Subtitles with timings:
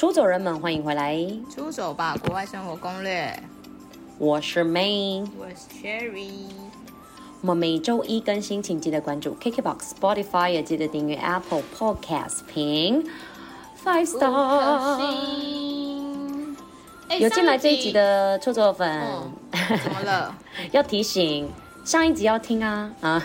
[0.00, 1.14] 出走人们，欢迎回来！
[1.54, 3.38] 出走吧，国外生活攻略。
[4.16, 6.30] 我是 May，我是 Cherry。
[7.42, 13.06] 我们每周一更新，请记得关注 KKBOX、Spotify，也记得订阅 Apple Podcast，评
[13.84, 15.00] Five Star。
[17.18, 20.34] 有进来这一集的出走粉，哦，怎么了？
[20.72, 21.46] 要提醒，
[21.84, 23.22] 上一集要听啊啊！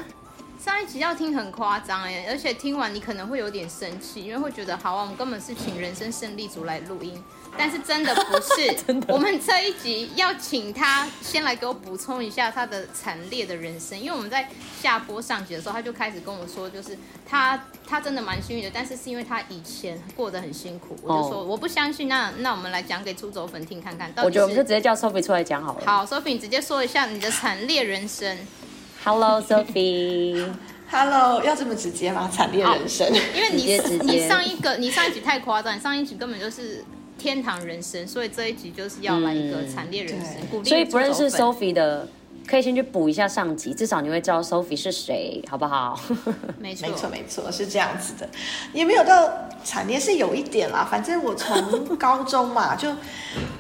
[0.66, 7.24] 上一集要听很夸张哎，而且听完你可能会有点生气，因为会觉得好啊，我们根本是请人生胜利组来录音，
[7.56, 9.14] 但是真的不是， 真的。
[9.14, 14.50] 我们这一集要请他先来给我补充一下他的惨烈的人生，因为我们在
[14.82, 16.98] 下播上集的时候，他就开始跟我说，就是
[17.30, 24.12] 他他真的蛮幸运的，但是是因为他以前过得很辛苦，我就说我不相信，那那我们来讲给出走粉听看看。
[24.18, 25.86] 我觉得我们就直接叫 Sophie 出来讲好了。
[25.86, 28.36] 好，Sophie 你直接说一下你的惨烈人生。
[29.06, 30.44] Hello Sophie。
[30.90, 32.28] Hello，要这么直接吗？
[32.34, 36.84] 惨烈人生，因为你直接直接你上一个你上一集太夸张，你上一集根本就是
[37.16, 40.30] 天堂人生，所以这一集就是要来一个惨烈人生。
[40.52, 42.08] 嗯、所以不认识 Sophie 的。
[42.48, 46.00] 可以先去补一下上集，至少你会知道 Sophie 是谁，好不好？
[46.60, 48.30] 没错，没错，没错，是这样子的，
[48.74, 49.32] 也没有到
[49.64, 50.88] 惨烈，是有一点啦。
[50.90, 52.94] 反正我从高中嘛，就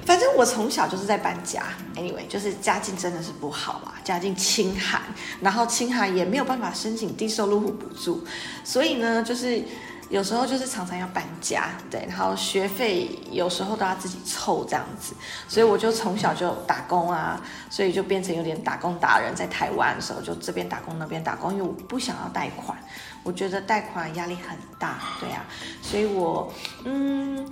[0.06, 1.63] 反正我从小就是在搬家。
[1.95, 5.02] Anyway，就是家境真的是不好嘛，家境清寒，
[5.41, 8.23] 然后清寒也没有办法申请低收入户补助，
[8.63, 9.63] 所以呢，就是。
[10.09, 15.15] 有时候就是常常要搬家，对，然后学费有时候都要自己凑这样子，
[15.47, 19.35] 所以我就从小就打工啊，所以就变成有点打工达人。
[19.35, 22.77] 在台湾的时候，就这边打工那边打工，因为我不想要贷款，
[23.23, 25.45] 我觉得贷款压力很大，对啊，
[25.81, 27.47] 所以我嗯。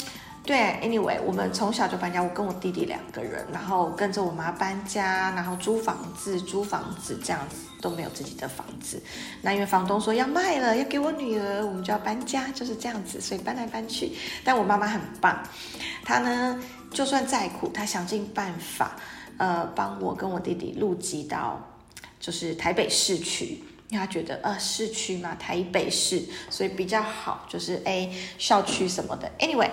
[0.45, 9.01] 对，anyway，我们从小就搬家，我跟我弟弟两个人，然后跟着我妈搬家，然后租房子，租房子这样子都没有自己的房子。
[9.41, 14.11] 那因为房东说要卖了，要给我女儿，我们就要搬家，就是这样子，所以搬来搬去。
[14.43, 15.41] 但我妈妈很棒，
[16.03, 18.97] 她呢就算再苦，她想尽办法，
[19.37, 21.65] 呃，帮我跟我弟弟入籍到
[22.19, 29.31] 就是台北市区，因为她觉得呃市区嘛，台北市，所以比较好，就是哎校区什么的。
[29.39, 29.69] Anyway。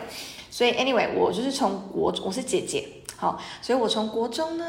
[0.50, 4.64] 所以，anyway，我就是从国，我是姐姐，好，所以我从国中呢，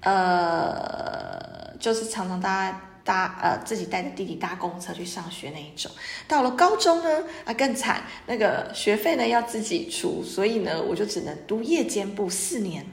[0.00, 5.90] 呃，就是常常搭搭呃自己带着弟弟搭公车去上学那一种。
[6.26, 12.84] 到了高中呢，啊更惨，那个学费呢要自己出，所以呢我就只能读夜间部四年，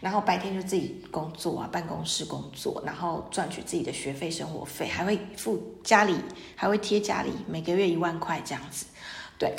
[0.00, 6.16] 然后白天就自己工作啊，办公室工作，然后赚取自己的学费、生活费，还会付家里，
[6.56, 8.86] 还会贴家里每个月一万块这样子，
[9.38, 9.54] 对。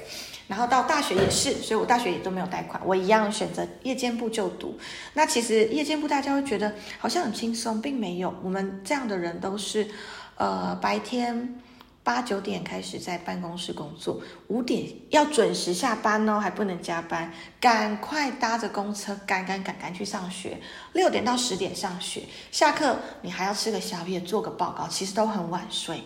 [0.47, 4.77] 然后到大学也是，所以我大学也都没有贷款，我一样选择夜间部就读。
[5.13, 8.33] 那其实夜间部大家会觉得好像很轻松，并没有。
[8.43, 9.87] 我们这样的人都是，
[10.35, 11.61] 呃，白天
[12.03, 17.31] 八九点开始在办公室工作，五点要准时下班哦，还不能加班，
[17.61, 20.59] 赶快搭着公车赶赶赶赶去上学，
[20.91, 26.03] 六点到十点上学，下课你还要吃个宵夜，做个报告，其实都很晚睡。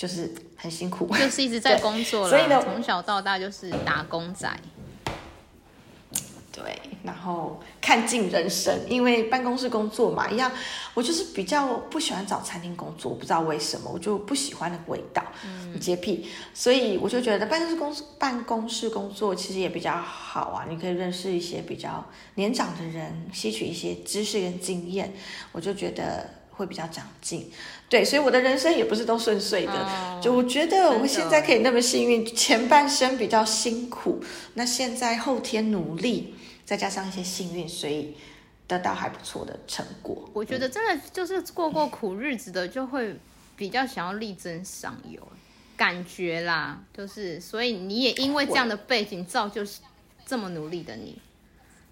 [0.00, 2.30] 就是很辛苦， 就是一直在工作了。
[2.30, 4.50] 所以呢，从小到大就是打工仔。
[6.50, 10.50] 对，然后看尽人生，因为办公室工作嘛，一样。
[10.94, 16.26] 我就是比较不喜欢找餐厅工作，我不知道为什么，我就不喜欢那个味道，嗯，洁癖。
[16.54, 22.02] 所以我就觉得办公室工办公室工作其实也比较好啊，你可以认识一些比较
[22.36, 25.12] 年长的人，吸取一些知识跟经验。
[25.52, 26.40] 我就觉得。
[26.60, 27.50] 会比较长进，
[27.90, 29.72] 对，所以我的人生也不是都顺遂的。
[29.72, 34.22] 哦、就我觉得我现在可以那么幸运，前半生比较辛苦，
[34.54, 38.14] 那现在后天努力，再加上一些幸运，所以
[38.68, 40.30] 得到还不错的成果。
[40.32, 43.16] 我觉得真的就是过过苦日子的，就会
[43.56, 45.20] 比较想要力争上游，
[45.76, 49.80] 感觉啦，就是所以你也因为这样的背景造就是
[50.24, 51.18] 这么努力的你。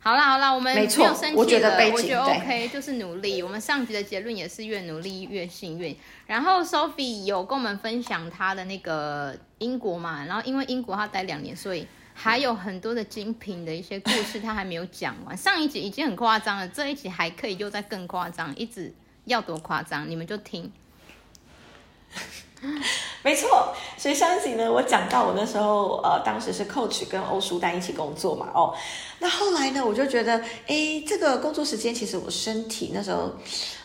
[0.09, 3.43] 好啦好啦，我们没有生气了，我觉得 OK，就是努力。
[3.43, 5.95] 我们上集的结论也是越努力越幸运。
[6.27, 15.37] 然后 Sophie 有跟我们分享她的那个英国嘛，然后因为英国她待两年，所以还有很多的精品的一些故事她还没有讲完。
[15.37, 18.91] 上一集已经很夸张了，这一集还可以又再更夸张，一直
[19.27, 20.73] 要多夸张，你们就听。
[23.29, 28.75] 没错，所以上一集呢，我讲到我那时候，呃，当时是 coach 跟欧舒丹一起工作嘛，哦，
[29.19, 33.31] 那后来呢，我就觉得，哎，这个工作时间其实我身体那时候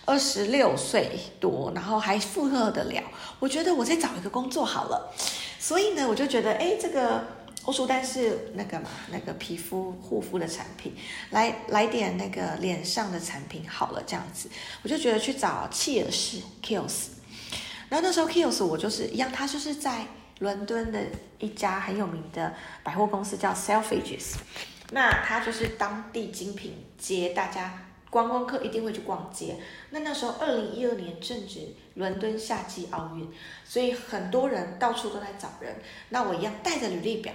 [0.05, 3.03] 二十六岁多，然后还负荷得了，
[3.39, 5.13] 我觉得我再找一个工作好了，
[5.59, 7.21] 所以呢，我就觉得，哎，这个
[7.65, 10.95] 欧舒丹是那个嘛，那个皮肤护肤的产品，
[11.31, 14.47] 来来点那个脸上的产品好了，这样子，
[14.83, 17.07] 我就觉得去找契尔氏 Kills。
[17.93, 20.07] 然后那时候 Kiehl's 我就是一样，他就是在
[20.39, 20.99] 伦敦的
[21.37, 22.51] 一家很有名的
[22.81, 24.33] 百货公司叫 Selfridges。
[24.89, 29.57] 那他就是当地精品街，大家观光客一定会去逛街。
[29.91, 33.31] 那那时候二零一二年正值伦敦夏季奥运，
[33.63, 35.75] 所以很多人到处都在找人。
[36.09, 37.31] 那我一样带着履历表，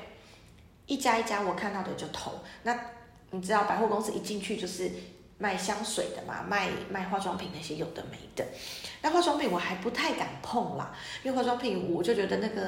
[0.86, 2.32] 一家一家我看到的就投。
[2.64, 2.76] 那
[3.30, 4.90] 你知道百货公司一进去就是。
[5.38, 8.44] 卖香水的嘛，卖卖化妆品那些有的没的，
[9.02, 10.92] 那化妆品我还不太敢碰啦，
[11.22, 12.60] 因为化妆品我就觉得那个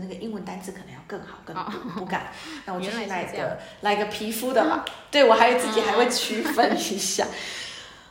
[0.00, 1.64] 那个英文单词可能要更好更多，
[2.00, 2.32] 不敢。
[2.66, 7.26] 那我就 是来个来个皮肤的嘛，对我还有自己还会区分一下。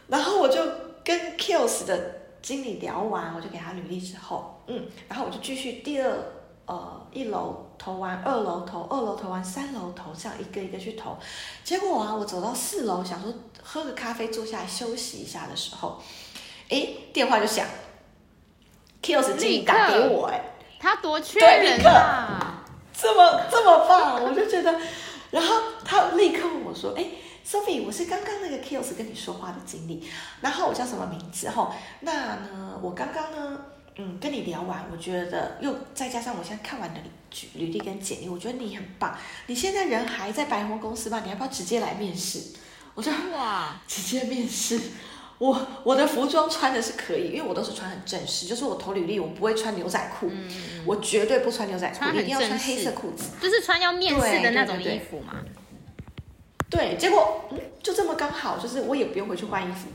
[0.07, 0.61] 然后我就
[1.03, 6.17] 跟 Kiehl's 的经理聊完，我就给他履历之后，嗯，然后我就继续第二。
[6.67, 11.17] 呃，一楼投完，二楼投，二楼投完，三楼投，这样一个一个去投。
[11.63, 13.33] 结果啊，我走到四楼，想说
[13.63, 15.97] 喝个咖啡，坐下来休息一下的时候，
[16.67, 17.65] 哎，电话就响
[19.01, 20.41] ，Kiehl's 经理打给我，哎，
[20.77, 24.77] 他多缺人啊，这么这么棒，我就觉得，
[25.31, 25.55] 然后
[25.85, 27.05] 他立刻问我说，哎
[27.45, 30.05] ，Sophie，我是刚刚那个 Kiehl's 跟你说话的经理，
[30.41, 31.49] 然后我叫什么名字？
[31.49, 33.57] 吼，那呢，我刚刚呢？
[33.97, 36.99] 嗯，跟你聊完，我觉得又再加上我现在看完的
[37.55, 39.17] 履履历跟简历，我觉得你很棒。
[39.47, 41.21] 你现在人还在百货公司吧？
[41.23, 42.39] 你要不要直接来面试？
[42.93, 44.79] 我说哇， 直接面试。
[45.39, 55.35] 我我的服装穿的是可以，因为我都是穿很正式，就是我投履历我不会穿牛仔裤，嗯、我绝对不穿牛仔裤，一定要穿黑色裤子，就是穿要面试的那种衣服嘛。
[56.69, 59.89] 对，结果嗯，就这么刚好，就是我也不用回去换衣服。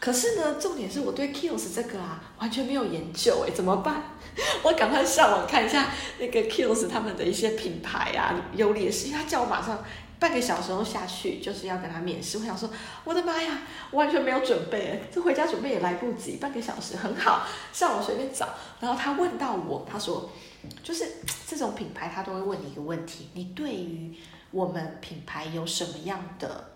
[0.00, 4.02] 可是呢，重点是我对 Kiehl's 这个啊完全没有研究诶，怎么办？
[4.64, 9.84] 我赶快上网看一下那个 Kiehl's 他们的一些品牌啊优劣势，因为他叫我马上
[10.18, 12.38] 半个小时后下去，就是要跟他面试。
[12.38, 12.70] 我想说，
[13.04, 13.58] 我的妈呀，
[13.90, 18.48] 完全没有准备，这回家准备也来不及，半个小时很好，上网随便找。
[18.80, 20.30] 然后他问到我，他说，
[20.82, 21.06] 就是
[21.46, 24.16] 这种品牌他都会问你一个问题，你对于
[24.50, 26.70] 我们品牌有什么样的？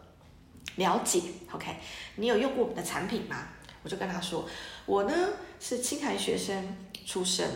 [0.76, 1.20] 了解
[1.52, 1.76] ，OK，
[2.16, 3.48] 你有用过我们的产品吗？
[3.82, 4.48] 我就跟他说，
[4.86, 5.14] 我呢
[5.60, 7.48] 是青海学生出身，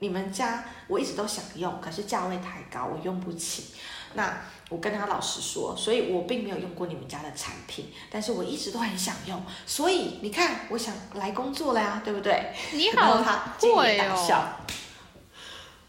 [0.00, 3.74] 你们家我一直都想用，可是价位太高，我用不起。
[4.14, 4.36] 那
[4.68, 12.52] 我跟他老实说，所以我并没有用过你们家的产品，但是我一直都很想用，所以你看，我想来工作了呀，对不对？
[12.72, 14.16] 你好， 他会哦。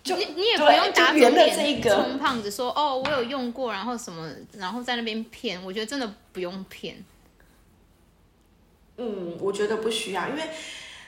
[0.08, 5.62] 就你你也不用打肿脸充胖子说哦，我有用过，然后什么，然后在那边骗。
[5.64, 7.04] 我觉得真的不用骗。
[8.98, 10.44] 嗯，我觉得不需要，因为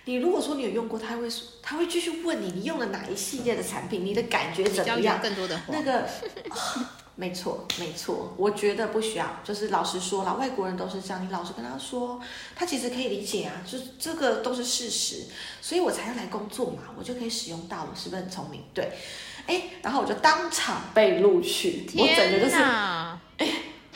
[0.05, 5.19] 你如果说你有用过，他会说他会继续问你，你用了哪一系列的产品，你的感觉怎么样？
[5.21, 6.07] 更多的那个。
[7.19, 9.41] 没错，没错，我觉得不需要。
[9.43, 11.21] 就是老实说了，外国人都是这样。
[11.21, 12.17] 你老实跟他说，
[12.55, 15.25] 他其实可以理解啊，就这个都是事实，
[15.61, 18.63] 所以我才要来工作嘛，我就可以使用到了，是不是很聪明？
[18.73, 18.93] 对，
[19.47, 23.47] 哎，然后我就当场被录取，我整个就是，哎，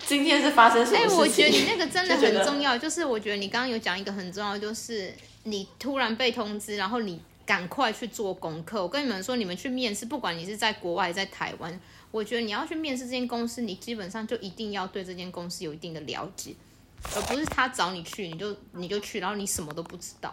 [0.05, 1.15] 今天是发生什么事情？
[1.15, 8.81] 哎，我觉得你那个真的很重要，就，就是我觉得你刚刚有讲一个很重要，就是你突然被通知，然后你赶快去做功课。
[8.81, 11.79] 我跟你们说，你们去面试，不管你是在国外，在台湾。
[12.13, 16.53] 我觉得你要去面试这间公司，你基本上就一定要对这间公司有一定的了解，
[17.15, 20.31] 而不是他找你去你就你就去，然后你什么都不知道，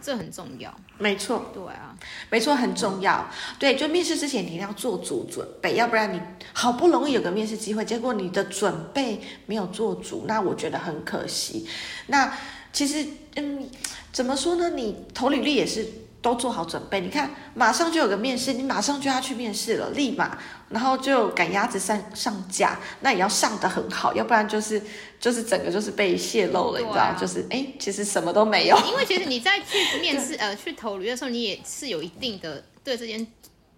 [0.00, 0.72] 这很重要。
[0.96, 1.98] 没错，对啊，
[2.30, 3.28] 没错，很重要。
[3.58, 6.20] 对，就面试之前你一定要做足准备，要不然你
[6.52, 11.68] 好不容易有个面试机会，结果你的准备没有做足，那我觉得很可惜。
[12.06, 12.38] 那
[12.72, 13.68] 其实，嗯，
[14.12, 14.70] 怎么说呢？
[14.70, 16.05] 你投履历也是。
[16.26, 20.36] 都做好准备，你看，马上就有个面试，你马上就要去面试了，立马，
[20.70, 24.82] 然后就赶鸭子上上架，那也要上的很好，要不然就是
[25.20, 28.76] 就是整个就是被泄露了，啊、你知道，就是哎，其实什么都没有。
[28.88, 33.24] 因为其实你在去面试 呃去投履的时候，你也是有一定的对这间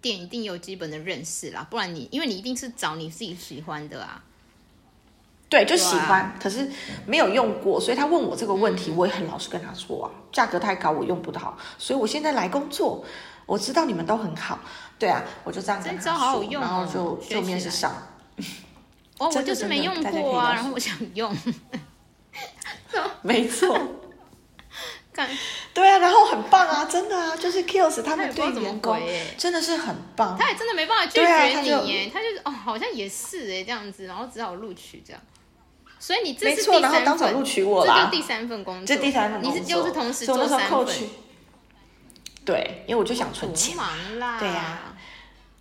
[0.01, 4.23] 店一定有基本的认识啦，不然你因为你一定是找你自己喜欢的啊。
[5.49, 6.69] 对，就喜欢，可是
[7.07, 13.03] 没有用过，所以他问我这个问题，我也很老实跟他说啊，价格太高，我用不到，所以我现在来工作，
[13.47, 14.59] 我知道你们都很好，
[14.99, 17.91] 对啊，我就这样跟他说，好好用哦，然后就就面试上。
[19.17, 21.35] 哦，我就是没用过啊，然后我想用。
[23.21, 23.77] 没错。
[25.73, 28.97] 对啊，然后很棒啊，真的啊，就是 Kiehl's 他们对员工
[29.37, 35.21] 真的是很棒，他也真的没办法拒绝你耶，他就哦，好像也是哎这样子，然后只好录取这样。
[35.99, 40.87] 所以你这是第三份，然后当场录取我啦，这就第三份工作，这第三份工作，你是又是同时做三份，
[42.45, 44.95] 对，因为我就想存钱，忙啦，对呀，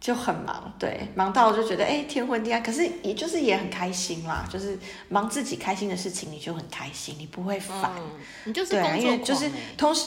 [0.00, 4.78] 就很忙，对，忙到我就觉得哎天昏地暗，可是也就是也很开心啦，就是
[5.08, 7.92] 忙自己开心的事情，你就很开心，你不会烦，
[8.44, 10.06] 你就是工作狂，对，因为就是同时。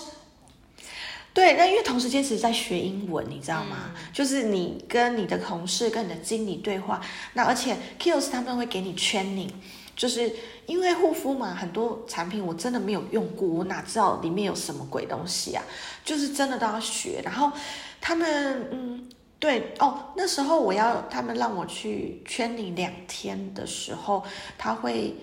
[1.33, 3.93] 对，那因为同时间其实在学英文，你知道吗？
[3.95, 6.99] 嗯、就是你跟你的同事、跟你的经理对话，
[7.35, 9.47] 那而且 Kiehl's 他们会给你 training，
[10.01, 10.33] 就是
[10.65, 15.63] 因为护肤嘛，很多产品我真的没有用过，我哪知道里面有什么鬼东西啊？
[16.03, 17.21] 就是真的都要学。
[17.23, 17.51] 然后
[18.01, 24.23] 他们，嗯，对哦，那时候我要他们让我去圈里两天的时候，
[24.57, 25.15] 他会，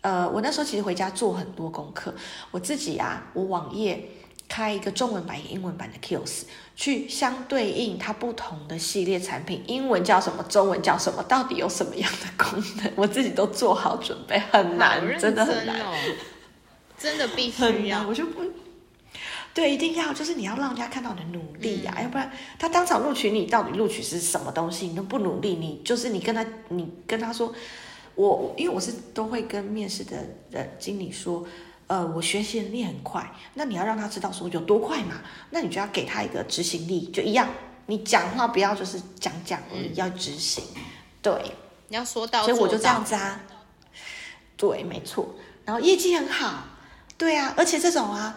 [0.00, 2.12] 呃，我那时候其实回家做很多功课，
[2.50, 4.04] 我自己啊，我网页。
[4.48, 6.42] 开一个中文版、英文版的 Kiehl's，
[6.76, 15.76] 去相对应它不同的系列产品，英文叫什么，中文叫什么，到底有什么样的功能，我自己都做好准备，很难，哦、真的很难，
[16.98, 18.42] 真的必须要，我就不，
[19.52, 24.86] 对，一定要，就是你要让人家看到你的努力呀、啊，嗯、要不然他当场录取你，到底录取是什么东西？
[24.86, 27.52] 你都不努力，你就是你跟他，你跟他说，
[28.14, 30.16] 我因为我是都会跟面试的
[30.50, 31.44] 人经理说。
[31.86, 35.16] 呃，我学习能力很快，那你要让他知道说有多快嘛？
[35.50, 37.46] 那你就要给他一个执行力，就一样。
[37.86, 40.64] 你讲话不要就是讲讲而已，嗯、要执行。
[41.20, 41.52] 对，
[41.88, 43.42] 你要说到，所以我就这样子啊。
[44.56, 45.34] 对，没错。
[45.66, 46.64] 然后业绩很好，
[47.18, 48.34] 对啊，而且这种啊，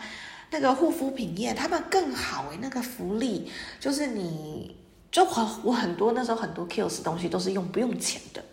[0.52, 3.50] 那个护肤品业他们更好诶，那个福利
[3.80, 4.76] 就是你
[5.10, 8.44] 就我我很多那时候很多 Kiehl's 东西都是用不用钱的，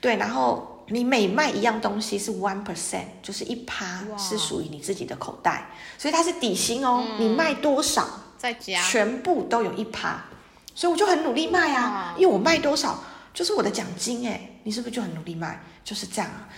[0.00, 0.76] 对，然后。
[0.90, 7.04] 你每卖一样东西是 one percent，就是一趴是属于你自己的口袋，所以它是底薪哦。
[7.06, 10.24] 嗯、你卖多少，再加全部都有一趴，
[10.74, 13.04] 所以我就很努力卖啊，因为我卖多少
[13.34, 14.50] 就是我的奖金哎。
[14.62, 15.62] 你是不是就很努力卖？
[15.84, 16.48] 就是这样啊，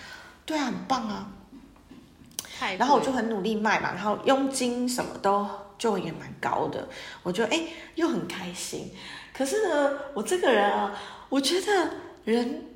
[0.46, 1.28] 对啊，很棒啊。
[2.78, 6.88] 然后我就很努力卖嘛，然后佣金什么都就也蛮高的，
[7.22, 7.60] 我就哎
[7.96, 8.92] 又很开心。
[9.32, 10.94] 可是呢，我这个人啊，
[11.28, 11.90] 我觉得
[12.24, 12.66] 人。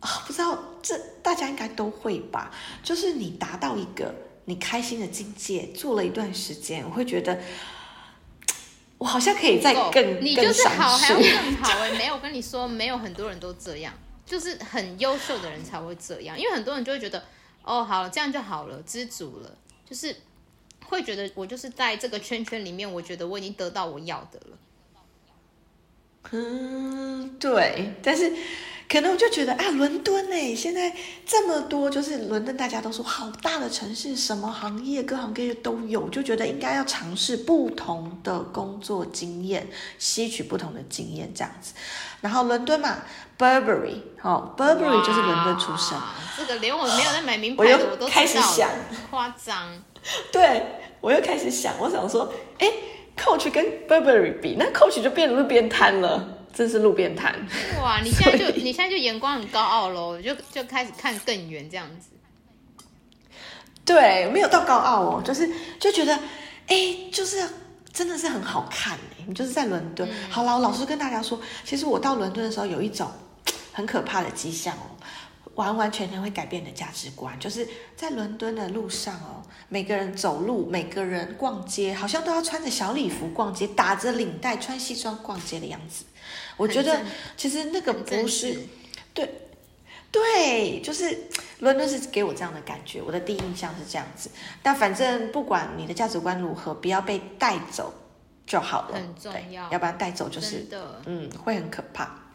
[0.00, 2.50] 啊、哦，不知道这大家应该都会吧？
[2.82, 4.14] 就是你达到一个
[4.46, 7.38] 你开心的境界，做了一段时间，我会觉得
[8.98, 11.92] 我好像可以再更你就是好还要更好哎！
[11.92, 13.94] 没有跟你说，没有很多人都这样，
[14.26, 17.24] 就是很优秀的人才会这样，因为很多人就会觉得
[17.62, 19.56] 哦，好了，这样就好了，知足了，
[19.88, 20.16] 就是
[20.86, 24.58] 会觉得我就是在这个圈圈里面，我觉得我已经得到我要的了。
[26.30, 28.32] 嗯，对，但是。
[28.90, 30.90] 可能我就觉得啊，伦敦哎，现在
[31.26, 39.68] 这么多，就是伦敦，大家都说好大的城市，什么行业各行各业都有，就觉得应该要尝试不同的工作经验，
[39.98, 41.74] 吸取不同的经验这样子。
[42.22, 42.96] 然后伦敦嘛
[43.38, 46.00] ，Burberry，哦，Burberry 就是伦敦出生。
[46.38, 48.70] 这个连我没有在买名牌的我都开始想，
[49.10, 49.68] 夸张。
[50.32, 50.62] 对，
[51.02, 52.72] 我又开始想，我想说，哎
[53.18, 56.36] ，Coach 跟 Burberry 比，那 Coach 就变路边摊了。
[56.54, 57.32] 真是路边摊
[57.80, 58.00] 哇！
[58.02, 62.08] 你 现在就你现在就眼光很高傲喽，就就开始看更远这样子。
[63.84, 65.48] 对，没有到高傲哦，就是
[65.78, 66.18] 就觉得，
[66.66, 67.46] 哎，就是
[67.92, 69.24] 真的是很好看哎。
[69.26, 73.08] 你就是在伦敦，嗯、好了，我老实跟大家说，其实我到伦敦的时候有一种
[73.72, 74.98] 很可怕的迹象哦，
[75.58, 77.36] 完完全全会改变你的价值观。
[77.40, 86.04] 就是在伦敦的路上哦，每个人走路，每个人逛街，好像都要穿着小礼服逛街，打着领带，穿西装逛街的样子。
[86.56, 87.00] 我觉得
[87.36, 88.56] 其实那个不是，
[89.12, 89.28] 对，
[90.12, 91.26] 对，就是
[91.58, 94.30] 伦敦是给我这样的感觉，我的第一印象是这样子。
[94.62, 97.92] 但反正不管你的价值观如何，不要被带走
[98.46, 102.27] 就好了，很重要，要不然带走就是，的嗯，会很可怕。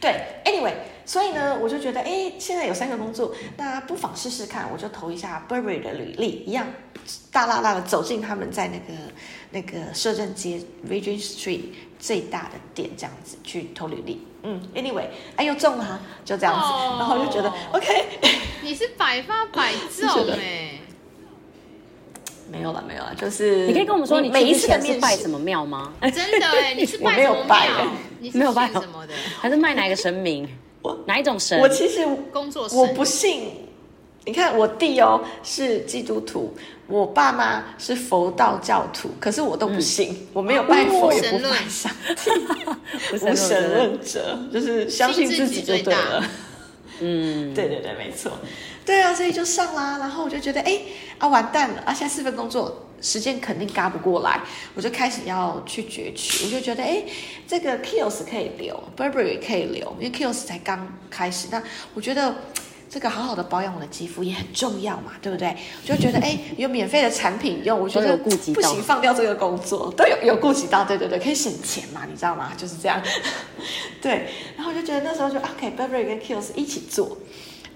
[0.00, 0.72] 对，anyway，
[1.04, 6.66] 所以呢，我就觉得，哎，现在有三个工作，那不妨试试看，我就投一下 Burberry 的履历，一样
[7.30, 8.94] 大剌剌的走进他们在那个
[9.50, 11.62] 那个摄政街 Regent Street
[11.98, 14.26] 最大的店，这样子去投履历。
[14.42, 18.06] 嗯，anyway，哎又中了，就这样子，哦、然后我就觉得 OK。
[18.62, 20.80] 你是百发百中 哎。
[22.50, 25.92] 没有了，没有了，就是你可以跟我们说，你每一次是拜什么庙吗？
[26.00, 27.92] 真的哎， 你是拜什么庙？
[28.18, 29.14] 你没有拜什么的？
[29.40, 30.48] 还是拜哪一个神明？
[30.82, 31.60] 我哪一种神？
[31.60, 33.50] 我其实工作我不信。
[34.26, 36.54] 你看我弟哦是基督徒，
[36.86, 46.22] 我爸妈是佛道教徒，可是我都不信，我没有拜佛也不拜上帝， 无神论者就是相信自己就对了。
[47.00, 48.32] 嗯，对对对，没错。
[48.84, 50.80] 对啊，所以就上啦，然后我就觉得，哎，
[51.18, 54.40] 啊，完蛋了，啊，现在四份工作时间肯定嘎不过来，
[54.74, 57.04] 我就开始要去攫取，我就觉得，哎，
[57.46, 61.62] 这个 Kiehl's 可以留，Burberry 也可以留，因为 Kiehl's 才刚开始，那
[61.94, 62.34] 我觉得
[62.90, 65.56] 这个好好的保养我的肌肤也很重要嘛，对不对？
[65.82, 72.50] 我就觉得，哎，有免费的产品用，我觉得不行，放掉这个工作，都有有顾及到，对对对，可以省钱嘛，你知道吗？
[72.56, 73.00] 就是这样，
[74.02, 77.16] 对，然后我就觉得那时候就 OK，Burberry 跟 Kiehl's 一起做。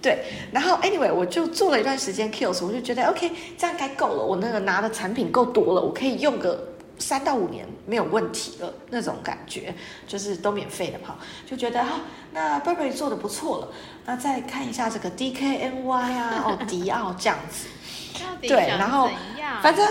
[0.03, 0.19] 对，
[0.53, 4.23] 然后 anyway，我就做了一段时间 Kiehl's，我就觉得 OK，这样该够了。
[4.23, 9.75] 我那个拿的产品够多了，我可以用个三到五年没有问题了，那种感觉
[10.07, 12.01] 就是都免费的哈，就觉得哈、啊，
[12.33, 13.69] 那 Burberry 做的不错了，
[14.07, 17.67] 那再看一下这个 DKNY 啊， 哦，迪奥这样子，
[18.41, 19.11] 对，然后
[19.63, 19.87] 反正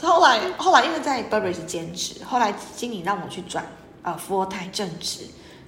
[0.00, 3.66] 后来后来因为在 Burberry 是兼职，后来经理让我去转
[4.02, 5.22] 啊富二代正职，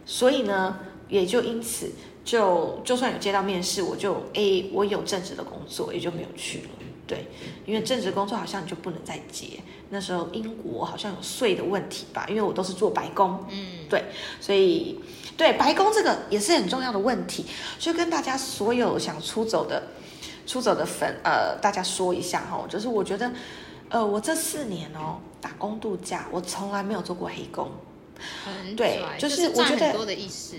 [0.04, 1.90] 所以呢，也就因此
[2.24, 6.68] 就就算有接到面试，我就哎我有正职的工作，也就没有去了。
[7.10, 7.26] 对，
[7.66, 9.58] 因为正职工作好像你就不能再接。
[9.88, 14.04] 那时候英国好像有税的问题吧，因为我都是做白工，嗯，对，
[14.40, 15.00] 所以
[15.36, 17.44] 对白工这个也是很重要的问题，
[17.80, 19.82] 就跟大家所有想出走的
[20.46, 23.32] 出走的粉呃大家说一下哈，就是我觉得
[23.88, 27.68] 呃我这四年哦打工度假，我从来没有做过黑工，
[28.44, 30.54] 很对，就是我觉得很多的意思。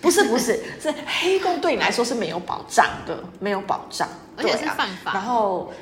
[0.00, 5.12] 不是不是，是黑工对你来说是没有保障的，没有保障，而且是犯法。
[5.12, 5.72] 然后，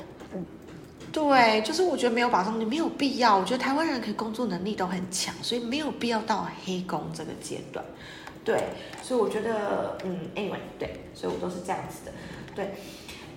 [1.11, 3.37] 对，就是我觉得没有保障，你没有必要。
[3.37, 7.83] 我觉得台湾人可以工作能力都很强，所以没有必要到黑工这个阶段。
[8.43, 8.69] 对，
[9.01, 12.11] 所以我觉得，嗯，anyway，对，所以我都是这样子的。
[12.55, 12.75] 对，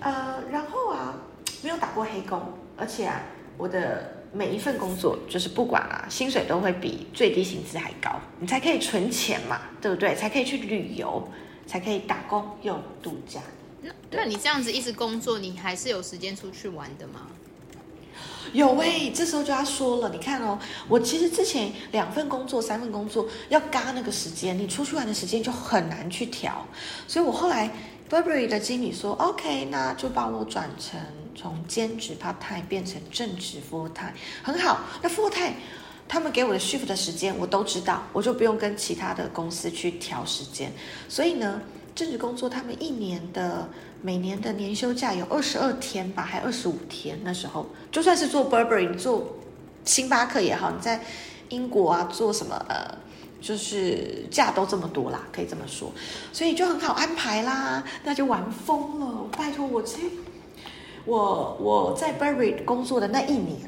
[0.00, 1.14] 呃，然后啊，
[1.62, 2.40] 没有打过黑工，
[2.76, 3.22] 而且啊，
[3.56, 4.21] 我的。
[4.32, 10.14] 每一份工作就是不管啊，薪水都会比最低薪资还高，你才可以存钱嘛，对不对？
[10.14, 11.28] 才可以去旅游，
[11.66, 13.40] 才可以打工又度假。
[13.82, 17.26] 那那你这样子一直工作，你还是有时间出去玩的吗？
[18.52, 20.58] 有喂、欸，这时候就要说了，你看哦，
[20.88, 26.66] 我其实之前两份工作、三份工作要嘎那个时间，你出去玩的时间就很难去调，
[27.06, 27.70] 所以我后来
[28.10, 31.00] Burberry 的经理说，OK，那就帮我转成。
[31.34, 34.80] 从兼职 part time 变成正职 full time，很好。
[35.00, 35.54] 那 full time
[36.06, 40.70] 他们给我的 shift 的时间我都知道，我就不用跟其他的公司去调时间。
[41.08, 41.62] 所以呢，
[41.94, 43.66] 正职工作他们一年的
[44.02, 47.18] 每年的年休假有二十二天吧，还二十五天。
[47.24, 49.34] 那时候就算是做 Burberry，做
[49.86, 51.02] 星巴克也好，你在
[51.48, 52.94] 英国啊做什么呃，
[53.42, 55.92] 就是假都这么多啦，可以这么说。
[56.32, 59.26] 所以就很好安排啦，那就玩疯了。
[59.36, 59.98] 拜托我这。
[61.04, 63.58] 我我在 Burberry 工作的那一年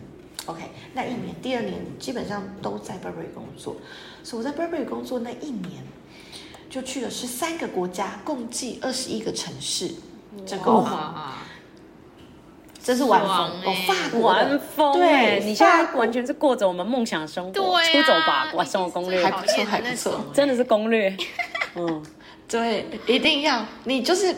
[0.46, 0.62] ，OK，
[0.94, 3.74] 那一年，第二年基本上都在 Burberry 工作，
[4.22, 5.82] 所以我在 Burberry 工作那一年，
[6.70, 9.90] 就去了十三个国家，共计二十一个城市，
[10.46, 11.38] 这个哇，
[12.84, 19.24] 真是玩疯，哦，法国玩疯，对，你现在完全是过着我们梦想生活，对，出走吧，玩生活攻略。
[19.24, 21.16] 还不错，还不错，真的是攻略，
[21.74, 22.02] 嗯，
[22.46, 24.36] 对，一定要，你就是。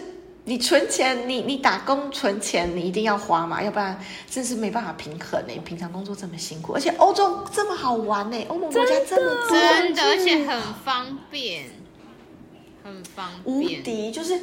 [0.48, 3.98] 你存钱，你你打工存钱，你一定要花嘛，要不然
[4.30, 5.52] 真是没办法平衡呢。
[5.64, 11.64] 平常工作这么辛苦，而且欧洲这么好玩呢，欧盟国家这么多，真的，而且很方便，
[12.84, 14.40] 很方便，无敌，就是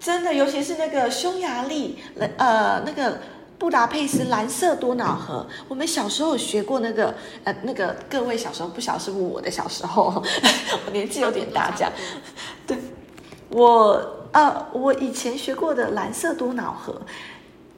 [0.00, 1.98] 真的，尤其是那个匈牙利，
[2.36, 3.18] 呃，那个
[3.58, 10.22] 布达佩斯蓝色多瑙河，我们小时候有学过那个，呃，那个各位小时候不晓是不是我的小时候，
[10.86, 11.92] 我年纪有点大，这样，
[12.66, 12.76] 对，
[13.50, 14.14] 我。
[14.30, 17.00] 呃，我以前学过的蓝色多瑙河，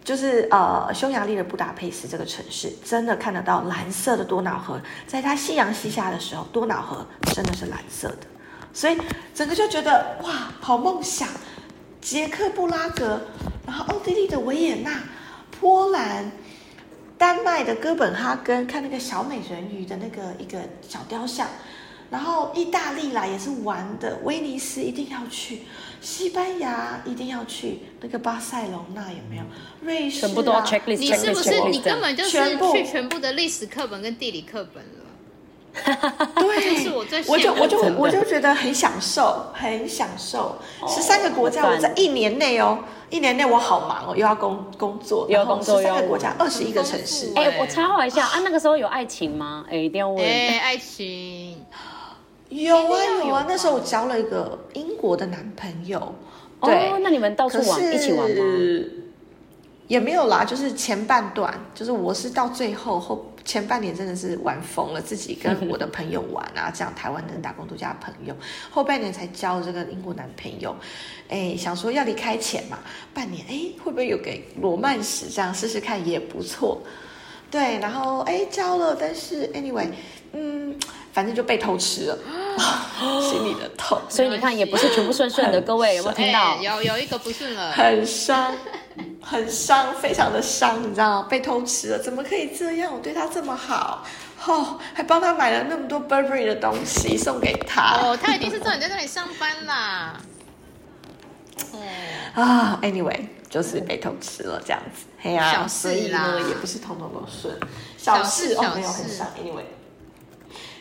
[0.02, 8.26] 就是呃匈牙利的布达佩斯这个城市，真的看得到蓝色的多瑙河，在它夕阳西下的时候，多瑙河真的是蓝色的，
[8.74, 8.98] 所以
[9.32, 11.28] 整个就觉得哇，好梦想！
[12.00, 13.20] 捷克布拉格，
[13.66, 15.02] 然后奥地利的维也纳，
[15.60, 16.32] 波兰，
[17.18, 20.58] 丹麦的哥本哈根，看那个小美人鱼的那个一个
[20.88, 21.48] 小雕像。
[22.10, 25.60] 然后意大利啦也是玩的，威尼斯一定要去，
[26.00, 29.44] 西班牙一定要去，那个巴塞隆那有没有？
[29.80, 32.30] 瑞士、啊、全部都要 checklist，你是不是你根本就是
[32.72, 34.99] 去全部的历史课本跟地理课本了？
[35.72, 40.56] 对，就是我最我就我就我就觉得很享受，很享受。
[40.88, 42.78] 十三个国家，我在一年内哦，
[43.08, 47.32] 一年内我好忙哦，又要工工作，又要工作，十三个国家，二十一个城市。
[47.36, 49.64] 哎，我插话一下啊，那个时候有爱情吗？
[49.70, 50.24] 哎，一定要问。
[50.24, 51.64] 哎，爱情。
[52.48, 56.14] 有啊有啊，那时候我交了一个英国的男朋友，
[56.62, 58.44] 对，哦、那你们到处玩一起玩吗？
[59.86, 68.34] 也没有啦，就是前半段，就是我是到最后后前半年真的是玩疯了，自己跟我的朋友玩啊，这样台湾的打工度假朋友，
[68.70, 70.74] 后半年才交这个英国男朋友，
[71.28, 72.78] 哎，想说要离开前嘛，
[73.12, 76.80] 半年哎会不会有给罗曼史这样试试看也不错，
[77.50, 79.88] 对，然后哎交了，但是 anyway，
[80.32, 80.78] 嗯。
[81.12, 82.18] 反正就被偷吃了，
[83.20, 84.00] 心里的痛。
[84.08, 85.60] 所以你看，也不是全部顺顺的。
[85.60, 86.54] 各位有没有听到？
[86.54, 88.54] 欸、有有一个不顺了，很伤，
[89.22, 91.28] 很伤，非常的伤，你知道吗？
[91.28, 92.92] 被偷吃了，怎么可以这样？
[92.92, 94.04] 我对他这么好，
[94.46, 97.98] 哦，还帮他买了那么多 Burberry 的东西送给他。
[97.98, 100.20] 哦，他一定是知道你在那里上班啦。
[102.34, 107.54] 啊，anyway，就是被偷吃了这样子，嘿呀、啊，所以呢也不是通通都顺，
[107.96, 109.64] 小事哦没有很伤，anyway，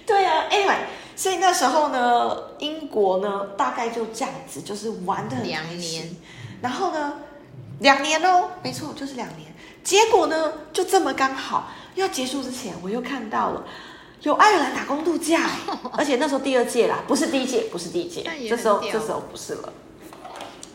[0.06, 0.78] 对啊，anyway，
[1.15, 6.15] 所以那时候呢，英国呢大概就这样子，就是玩的很开心，两年，
[6.62, 7.13] 然后呢，
[7.80, 13.65] 两年哦，没错，就是两年，结果呢就这么刚好要结束之前，我又看到了
[14.22, 15.50] 有爱尔兰打工度假，
[15.98, 19.74] 而且那时候第二届啦，不是第一届，不是第一届，这时候这时候不是了。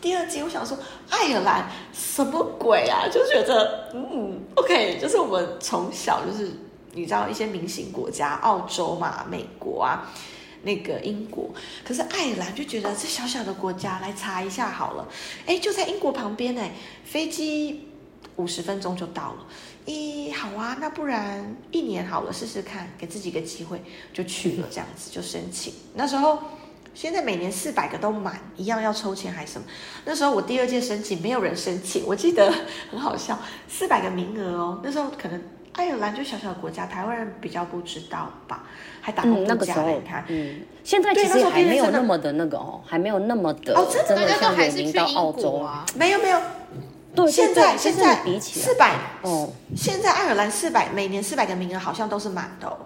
[0.01, 0.77] 第二集，我想说，
[1.09, 3.07] 爱尔兰什么鬼啊？
[3.11, 6.51] 就觉得，嗯，OK，就是我们从小就是
[6.93, 10.07] 你知道一些明星国家，澳洲嘛、美国啊，
[10.65, 11.49] 那个英国，
[11.85, 15.07] 可是爱尔兰就觉得这小小的国家，来查一下好了，
[15.45, 16.73] 哎，就在英国旁边哎，
[17.05, 17.87] 飞机
[18.35, 19.45] 五十分钟就到了，
[19.85, 26.39] 咦，好啊，那不然一年好了，试试看，给自己一个机会，就去了，这样子就申请，那时候。
[26.97, 29.67] 现在每年四百个都满，一样要抽签还是什么？
[30.05, 32.05] 那时候我第二届申请，没有人申请。
[32.05, 32.49] 我记得
[32.89, 34.79] 很好笑，四百个名额哦。
[34.81, 35.41] 那时候可能
[35.75, 38.63] 爱尔兰就小小的国家，台湾人比较不知道吧，
[39.01, 39.81] 还打工度假。
[39.83, 45.85] 你看，嗯，现在其实还没有那么的那个哦，还没有那么的哦，真的像有名到澳洲啊？
[45.95, 46.39] 没有没有，
[47.13, 52.77] 对，现在现在比起四百哦，现在爱尔兰四百每年四百个名额好像都是满的哦。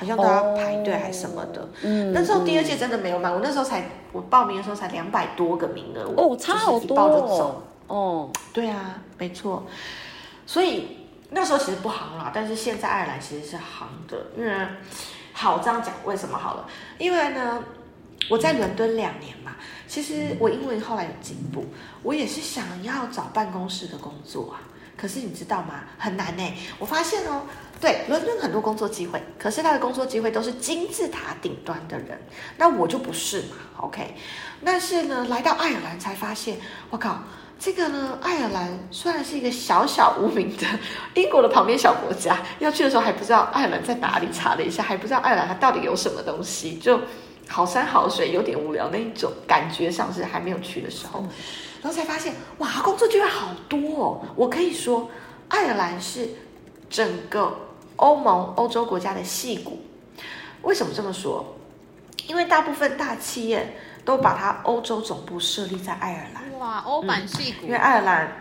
[0.00, 3.82] 好像都要排队还是什么的，嗯，那时候第二届真的没有满，我那时候才
[4.12, 9.66] 我报名的时候才两百多个名额，哦，差好多哦，哦，对啊，没错，
[10.46, 10.97] 所以
[11.30, 14.66] 那时候其实不行啦，但是现在爱尔兰其实是行的，因为
[15.32, 16.68] 好这样讲，为什么好了？
[16.98, 17.62] 因为呢，
[18.30, 21.66] 我在伦敦两年嘛，其实我英文后来有进步，
[22.02, 24.60] 我也是想要找办公室的工作啊，
[24.96, 25.84] 可是你知道吗？
[25.98, 27.42] 很难呢，我发现哦。
[27.80, 32.20] 对，伦敦很多工作机会，可是他的工作机会都是金字塔顶端的人，
[32.56, 34.16] 那我就不是嘛，OK？
[34.64, 36.58] 但是呢，来到爱尔兰才发现，
[36.90, 37.22] 我靠，
[37.58, 40.66] 这个呢，爱尔兰虽然是一个小小无名的
[41.14, 47.00] 英国的旁边小国家，要去的时候还不知道爱尔兰在哪里，查了一下，还不知道爱尔兰它到底有什么东西，就
[47.48, 51.20] 好山好水，有点无聊那一种感觉，上是还没有去的时候，
[51.82, 54.20] 然后才发现，哇，工作机会好多哦！
[54.36, 55.10] 我可以说，
[55.48, 56.28] 爱尔兰是
[56.88, 57.54] 整个。
[57.98, 59.80] 欧盟、欧洲国家的戏骨，
[60.62, 61.44] 为什么这么说？
[62.28, 66.44] 因为大部分大企业都把它欧洲总部设立在爱尔兰。
[66.58, 67.66] 哇，欧版矽谷。
[67.66, 68.32] 因为爱尔兰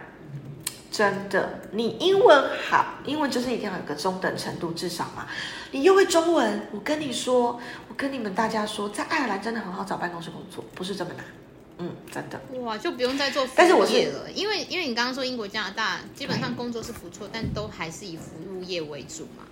[0.91, 5.27] 真的，你英文好，英文就是一定要有个中等程度，至少嘛。
[5.71, 11.25] 你又会中文，我跟你说，我跟你们大家说，在爱尔兰真的很好找办公室工作，不是这么难。
[11.80, 12.41] 嗯，真的。
[12.62, 13.56] 哇，就不用再做服务业了。
[13.58, 13.93] 但是我是
[14.34, 19.43] 因为因为你刚刚说英国、加拿大基本上工作是不错，但都还是以服务业为主嘛。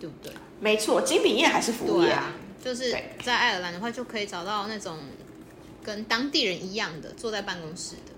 [0.00, 0.34] 对不对？
[0.60, 2.32] 没错，精品业还是服务业啊。
[2.62, 4.98] 就是在爱尔兰的话，就可以找到那种
[5.84, 8.12] 跟当地人一样的坐在办公室的。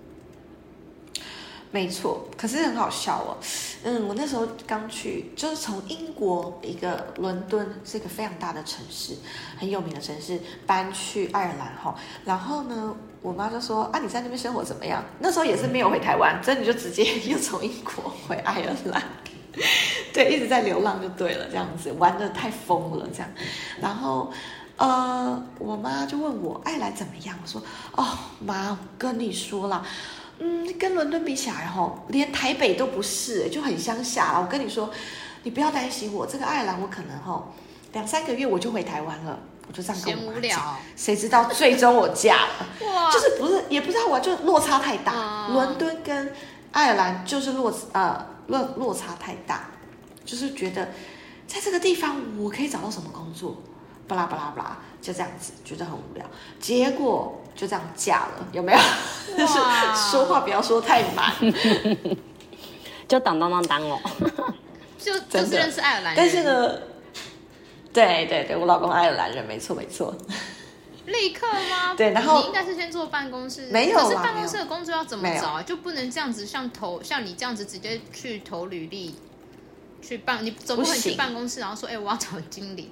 [1.69, 3.37] 没错，可是很好笑哦。
[3.83, 9.13] 嗯，我那时候刚去，就是从英国一个伦敦，是一个非常大的城市，
[9.57, 11.93] 很有名的城市，搬去爱尔兰哈。
[12.23, 19.03] 然后呢，我妈就说：“啊，你在那边生活怎么样？”那时候也是没有回台湾，真的就直接又从英国回爱尔兰。
[20.13, 23.29] 对，一直在流浪就对了，这样子玩得太疯了，这样。
[23.81, 24.31] 然后，
[24.77, 27.37] 呃，我妈就问我爱兰怎么样？
[27.41, 27.61] 我说，
[27.93, 29.85] 哦，妈，我跟你说了，
[30.39, 34.39] 嗯，跟伦敦比起来，吼，连台北都不是，就很乡下啦。
[34.39, 34.89] 我跟你说，
[35.43, 37.51] 你不要担心我，这个爱尔兰我可能吼
[37.93, 40.77] 两三个月我就回台湾了，我就这样跟我妈讲。
[40.95, 46.33] 谁知道最终我嫁了， 哇，就是不是也不知道我就落差太大，伦敦跟
[46.71, 48.25] 爱尔兰就是落呃。
[48.47, 49.65] 落落差太大，
[50.23, 50.85] 就是觉得
[51.45, 53.57] 在这个地方我可以找到什么工作，
[54.07, 56.25] 巴拉巴拉巴拉，就这样子觉得很无聊，
[56.59, 58.79] 结果就这样嫁了，有没有？
[59.37, 59.53] 就是
[60.11, 61.33] 说话不要说太满，
[63.07, 63.99] 就当当当当哦，
[64.97, 66.79] 就就是认识爱尔兰人，但是呢，
[67.91, 70.15] 对对对，我老公爱尔兰人，没错没错。
[71.05, 71.95] 立刻吗？
[71.95, 75.63] 对，然后你应该是先做办公室，没有，可是办公室的工作要怎么找啊？
[75.63, 79.15] 就不能这样子，像投像你这样子直接去投履历，
[80.01, 82.91] 去办，你总不能去办公室，然后说，哎、欸，我要找经理。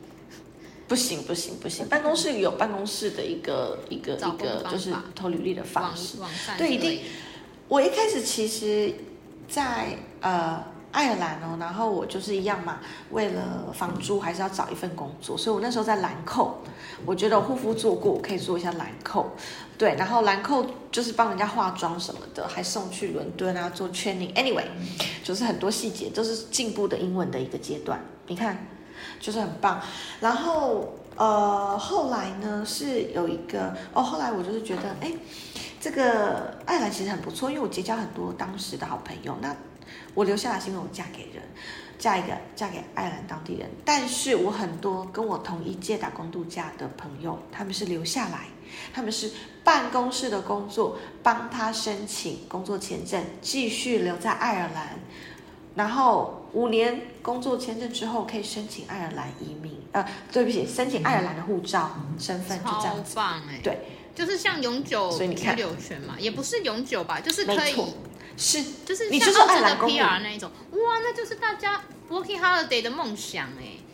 [0.87, 6.17] 不行不行不行，办公室有办公室的一个一个一个就是投履历的方式，
[6.57, 7.01] 对，一定。
[7.67, 8.93] 我一开始其实
[9.47, 10.63] 在，在呃。
[10.95, 12.79] 爱尔兰哦，然后我就是一样嘛，
[13.11, 16.55] 为了房租还是要找一份工作，所以我那时候在兰蔻，
[17.05, 19.25] 我觉得我护肤做过，我可以做一下兰蔻，
[19.77, 24.63] 对，然后兰蔻就是帮人家化妆什么的，还送去伦敦啊做 training，anyway，
[25.21, 28.65] 就是很多细节都是进步的英文的一个阶段，你看，
[29.19, 29.81] 就是很棒。
[30.19, 35.11] 然后呃，后来呢是有一个哦，后来我就是觉得，哎，
[35.79, 39.37] 这个爱尔兰其实很不错，因为我结交很多当时的好朋友。
[39.41, 39.55] 那
[40.13, 41.43] 我留下来是因为我嫁给人，
[41.97, 43.69] 嫁一个嫁给爱尔兰当地人。
[43.85, 48.47] 但是我很多跟我同一届打工度假的朋友，他们是留下来，
[48.93, 49.31] 他们是
[49.63, 54.99] 办公室的工作帮他申请工作签证，继续留在爱尔兰。
[55.75, 59.77] 然后五年工作签证之后，可以申请爱尔兰移民。
[59.91, 63.13] 呃，对不起，申请爱尔兰的护照、嗯、身份，就这样子。
[63.13, 63.59] 超棒哎！
[63.61, 63.77] 对，
[64.15, 67.75] 就是像永久居留权嘛，也不是永久吧，就是可以，
[68.37, 70.49] 是就是像澳洲的 PR 那一种。
[70.71, 73.84] 哇，那就是大家 Working Holiday 的梦想哎。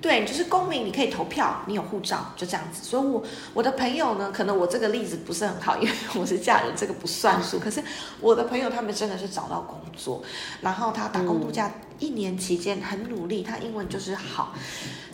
[0.00, 2.82] 对，就是公民，你可以投票，你有护照，就这样子。
[2.82, 7.58] 所以我，我我的朋友呢，可能我这个例子不是很好，因为 我是嫁人，这个不算数。
[7.58, 7.82] 可是
[8.18, 10.22] 我的朋友他们真的是找到工作，
[10.62, 14.54] 然后他打工度假一年期间很努力，他英文就是好，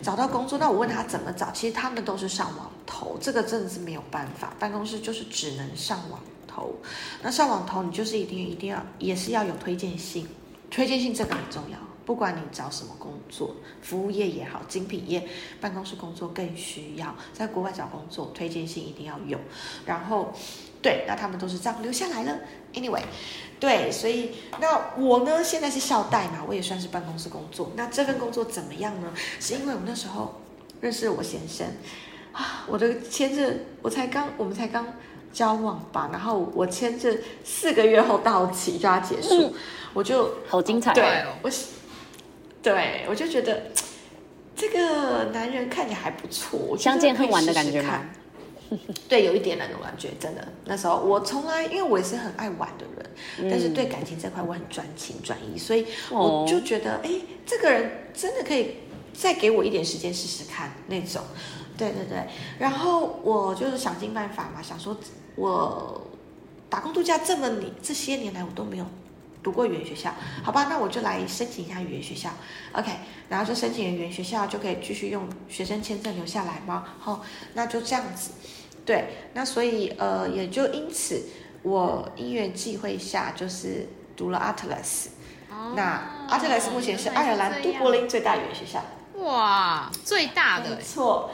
[0.01, 0.57] 找到工作。
[0.57, 6.73] 那我问他怎么找，其实他们都是上网投，这个真的是没有办法，办公室就是只能上网投。
[7.21, 10.25] 那上网投，你就是一定一定要也是要有推荐信，
[10.71, 11.77] 推荐信这个很重要。
[12.07, 15.27] 不管你找什么工作，服务业也好，精品业、
[15.59, 17.13] 办公室工作更需要。
[17.33, 19.37] 在国外找工作，推荐信一定要有。
[19.85, 20.31] 然后，
[20.81, 22.33] 对，那他们都是这样留下来了。
[22.73, 23.01] Anyway，
[23.59, 27.73] 对，所以那我呢，现在是校代嘛，我也算是办公室工作。
[27.75, 29.11] 那这份工作怎么样呢？
[29.41, 30.39] 是因为我那时候
[30.79, 31.67] 认识了我先生
[32.31, 34.87] 啊，我的签证我才刚，我们才刚
[35.33, 39.53] 交往吧，然后我签证四个月后到期就要结束，嗯、
[39.93, 41.51] 我就好精彩，对，我。
[42.67, 43.71] 对，我就觉得
[44.53, 48.01] 这个男人看起来还不错，相见恨晚的感觉吗？
[49.07, 50.45] 对，有一点那种感觉，真的。
[50.65, 58.75] 那时候我从来，因为我也是很爱玩的人，嗯、但是对感情这块我很专情专一，所以我就觉得，哎、哦，这个人真的可以
[59.13, 61.21] 再给我一点时间试试看那种。
[61.77, 62.27] 对对对，
[62.59, 64.97] 然后我就是想尽办法嘛，想说
[65.37, 66.05] 我
[66.69, 68.85] 打工度假这么你这些年来我都没有。
[69.43, 72.29] 读过语言学校，好吧，那我就来申请一下语言学校
[72.73, 72.91] ，OK，
[73.29, 76.83] 然后就申请语言学校就可以继续用学生签证留下来吗？
[76.99, 77.23] 好，
[77.53, 78.31] 那就这样子，
[78.85, 81.23] 对，那所以呃，也就因此
[81.63, 85.11] 我因缘际会下就是读了阿特莱斯
[85.49, 88.83] 哦，那阿特莱斯目前是爱尔兰都柏林最大语言学校，
[89.23, 91.29] 哇，最大的，没错，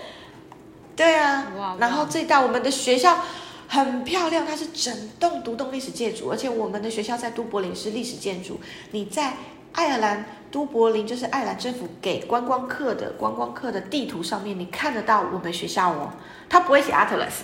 [0.96, 1.78] 对啊，哇哇。
[1.80, 3.18] 然后最大我们的学校。
[3.67, 8.60] 很漂亮，它是整栋独栋历史建筑，而且我们的学校在都柏林是历史建筑。
[8.91, 9.34] 你在
[9.71, 16.13] 爱尔兰都柏林，就是爱尔兰政府给观光客的观光客的地图上面，你看得到我们学校哦。
[16.47, 17.41] 它不会写 Atlas，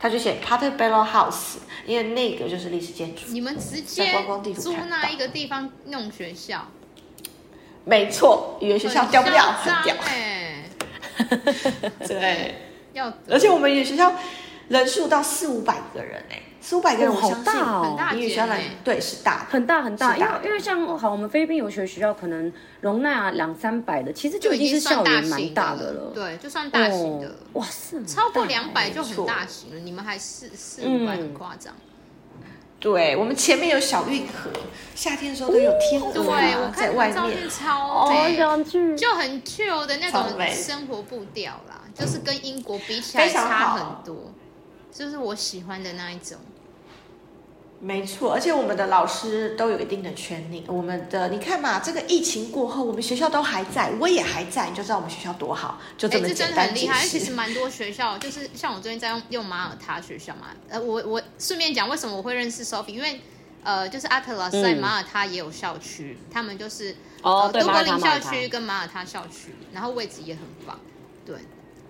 [0.00, 3.22] 它就写 Portobello House，因为那个就是历史建筑。
[3.28, 6.66] 你们直接在观光地图租那一个地方弄学校？
[7.84, 9.44] 没错，语言学校掉不掉？
[9.52, 10.64] 很屌哎。
[12.06, 12.54] 对，
[12.92, 14.12] 要而且我们语言学校。
[14.68, 22.52] 人数到四五百个人哎，四五百个人，我相信很大，因为学校来对是大很大很大，因为因为像好，我们菲律宾有些学校可能
[22.82, 31.74] 容纳两三百的，其实就已经是校园蛮大的了，对，就算大型的，哇是超过两百就很大型了，你们还四四五百很夸张，
[32.78, 34.50] 对我们前面有小运河，
[34.94, 38.36] 夏天的时候都有天鹅啊在外面，超美，
[38.98, 44.30] 就很 chill 的那种生活步调啦，就是跟英国比起来差很多。
[44.92, 46.38] 就是我喜欢的那一种，
[47.80, 50.64] 没错，而且我们的老师都有一定的权利。
[50.66, 56.36] 我们的你看嘛，这个疫情过后，我们学校都还在，我也还在，你就知道我们学校多好，就这么简单。
[56.36, 57.06] 这真的很厉害。
[57.06, 60.48] 其实蛮多学校，就是像我最近在用用马耳他学校嘛。
[60.68, 63.20] 呃，我我顺便讲为什么我会认识 Sophie，因为
[63.62, 70.80] 呃，就是 Atlas 在马耳他也有校区，嗯、他们就是哦，都柏林校区跟马耳他校区，然后位置也很棒，
[71.24, 71.36] 对。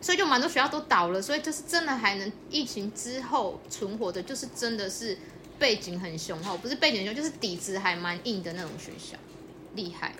[0.01, 5.19] 所以就蛮多学校都倒了，所以就是真的还能疫情之后存活的，就是真的是
[5.59, 9.19] 背景很雄厚，不是背景雄，就是底子还蛮硬的那种学校，
[9.75, 10.15] 厉害。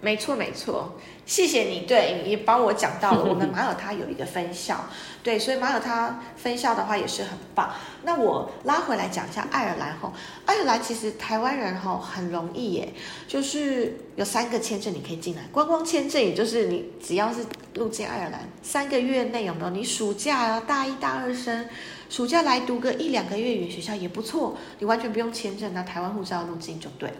[0.00, 0.92] 没错没错，
[1.26, 4.86] 谢谢你，对你帮我讲到了，我们马耳他有一个分校，
[5.22, 7.70] 对，所以马耳他分校的话也是很棒。
[8.02, 10.12] 那我拉回来讲一下爱尔兰吼，
[10.46, 12.94] 爱尔兰其实台湾人吼很容易耶，
[13.28, 19.70] 就是有三个签证你可以进来，观光签证，也就是你只要是入境爱尔兰三个月内有没有？
[19.70, 21.68] 你暑假啊，大一大二生。
[22.10, 27.16] 暑假来读个一两个月语言学校也不错，你完全不用签证，拿台湾护照入境就对了。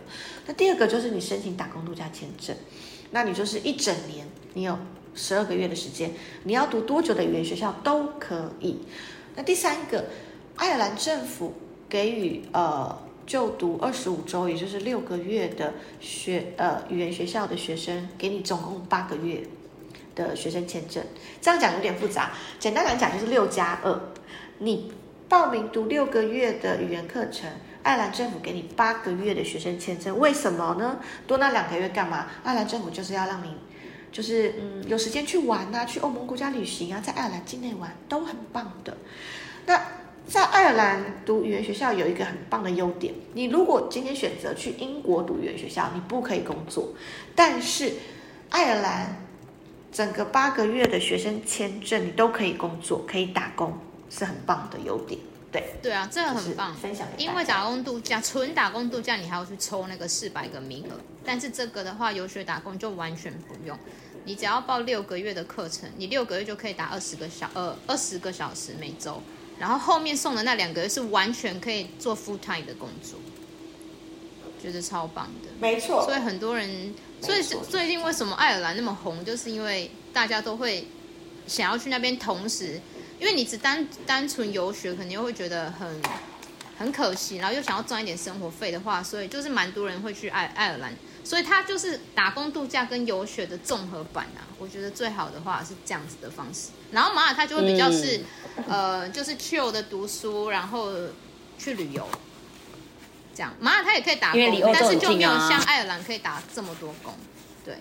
[0.46, 2.55] 那第二个就是你申请打工度假签证，
[3.12, 4.76] 那你就是一整年，你有
[5.14, 6.11] 十二个月的时间，
[6.42, 8.81] 你要读多久的语言学校都可以。
[9.37, 10.07] 那第三个，
[10.57, 11.55] 爱尔兰政府
[11.88, 19.46] 给予呃就读二十五周，也就是六个月的学呃语言学校的学生，给你总共八个月。
[20.12, 21.03] 的学生签证。
[21.40, 23.98] 这样讲有点复杂，简单来讲就是六加二。
[24.62, 24.92] 你
[25.27, 27.51] 报名读六个月的语言课程，
[27.83, 30.18] 爱尔兰政府给你八个月的学生签证。
[30.18, 31.01] 为什么呢？
[31.27, 32.27] 多那两个月干嘛？
[32.44, 33.57] 爱尔兰政府就是要让你，
[34.12, 38.94] 就是嗯有时间去玩啊，去欧盟国家旅行啊，在爱尔兰境内玩都很棒的。
[39.64, 39.83] 那
[40.27, 46.90] 在爱尔兰读语言学校有一个很棒的优点，你如果今天选择去英国读语言学校，你不可以工作，
[47.35, 47.94] 但是
[48.51, 49.16] 爱尔兰
[49.90, 53.73] 整个八个月的学生签证你都可以工作，可以打工，
[54.11, 55.18] 是很棒的优点。
[55.53, 57.09] 对对啊，这个很棒，分享。
[57.16, 60.94] 因为打工度假，纯打工度假你还要去抽那个四百个名额，
[61.25, 63.77] 但是这个的话游学打工就完全不用，
[64.25, 69.20] 你只要报六个月的课程，你六个月就可以打二十个小呃二十个小时每周。
[69.59, 73.18] 然后后面送的那两个月是完全可以做 full time 的工作，
[74.62, 75.51] 觉得超棒的。
[75.59, 76.03] 没错。
[76.03, 80.87] 所以很多人，所以最近为什么爱尔兰那么红，就是因为大家都会
[81.46, 82.81] 想要去那边，同时，
[83.21, 86.01] 因为你只单单纯游学，肯定又会觉得很
[86.79, 90.93] 很可惜，然后又想要赚一点生活费的话，所以就是蛮多人会去爱爱尔兰。
[91.23, 96.71] 所以它就是打工度假跟游学的综合版啊，我觉得最好的话是这样子的方式。
[96.93, 98.23] 然后马尔他就会比较是，
[98.57, 100.91] 嗯、呃，就是 chill 的读书，然后
[101.59, 102.09] 去旅游，
[103.35, 103.53] 这样。
[103.61, 107.13] 马尔他也可以打工，啊、但是就没有像爱尔兰可以打这么多工。
[107.67, 107.75] 对。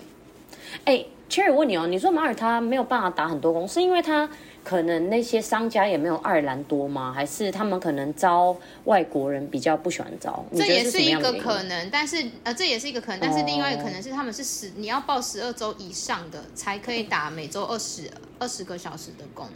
[0.83, 4.29] 哎，Cherry 问你哦，你说马尔他没有办法打很多工，是因为他？
[4.69, 7.11] 可能那些商家也没有爱尔兰多吗？
[7.11, 10.45] 还是他们可能招外国人比较不喜欢招？
[10.55, 19.47] 这也是一个可能，但是呃，这也是一个可能，但是另外一个可能是他们是十，你要报十二周以上的才可以打每周二十二十个小时的工，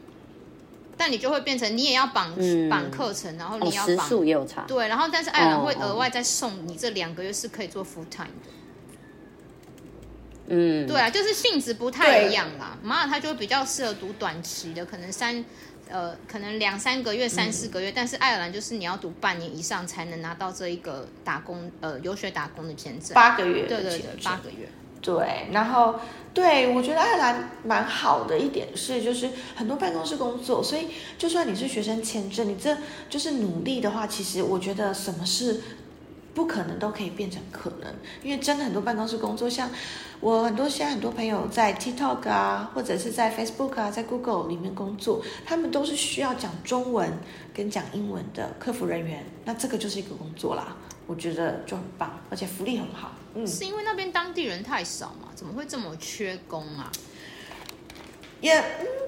[0.97, 2.33] 但你就会变成你也要绑
[2.67, 8.49] 绑课程，然后你要绑、哦、时数也有差，对，然后但是爱尔兰会额外再送你这两个月是可以做 full time 的。
[10.47, 12.77] 嗯，对啊，就是性质不太一样啦。
[12.83, 15.43] 马尔他就会比较适合读短期的，可能三，
[15.89, 17.89] 呃，可能两三个月、三四个月。
[17.89, 23.13] 嗯、但是爱尔兰就是你要读半年以上才能拿到这一个打工，呃，留学打工的签证。
[23.13, 24.67] 八个月，对对对，八个月。
[25.01, 25.99] 对，然后
[26.33, 32.77] 对，我觉得爱尔兰蛮好的一点是，就是很多办公室工作，所以就算你是学生签证，你这
[33.09, 35.61] 就是努力的话，其实我觉得什么事
[36.33, 37.93] 不可能都可以变成可能，
[38.23, 39.69] 因为真的很多办公室工作，像
[40.19, 47.11] 我很多现在很多朋友在 TikTok 啊，或者是在 Facebook 啊，在 Google 里面工作，他们都是需要讲中文
[47.53, 53.11] 跟讲英文的客服人员，那这个就是一个工作啦，我觉得就很棒，而且福利很好。
[53.35, 55.29] 嗯，是因为那边当地人太少嘛？
[55.35, 56.91] 怎么会这么缺工啊？
[58.41, 58.61] 也、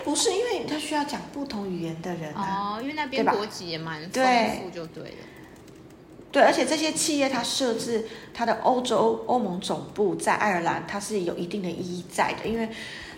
[0.04, 2.78] 不是，因为他需要讲不同语言的人啊。
[2.78, 4.24] 哦，因为那边国籍也蛮丰
[4.58, 5.18] 富，就对了。
[6.36, 12.68] 对，而且这些企业它设置它的欧洲欧盟总部在爱尔兰，它是有一定的意义在的，因为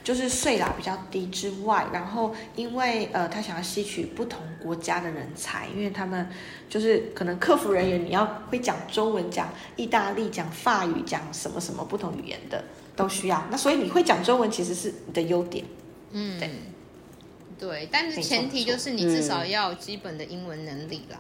[0.04, 6.30] 就是税啦比较低之外，然后因为呃，他想要吸取不同国家的人才，因为他们
[6.70, 12.64] 就是可能客服人员你要会讲中文、讲意大利、讲法语、讲什么什么不同语言的
[12.96, 15.66] 都需要，那所以你会讲中文其实是你的优点，
[16.12, 16.52] 嗯，对，
[17.58, 21.20] 对，但是前提就是你至少要有基本的英文能力啦。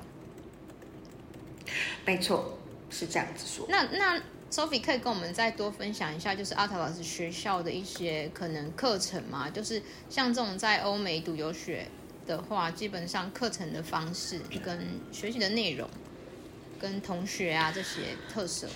[2.06, 2.58] 没错，
[2.90, 3.66] 是这样子说。
[3.70, 9.50] 那那 Sophie 可以跟我们再多分享一下，就是阿塔老师学校的一些可能课程吗？
[9.50, 11.88] 就是像这种在欧美读游学
[12.26, 15.90] 的话，基本上课程的方式跟学习的内容，
[16.80, 18.68] 跟同学啊这些特色。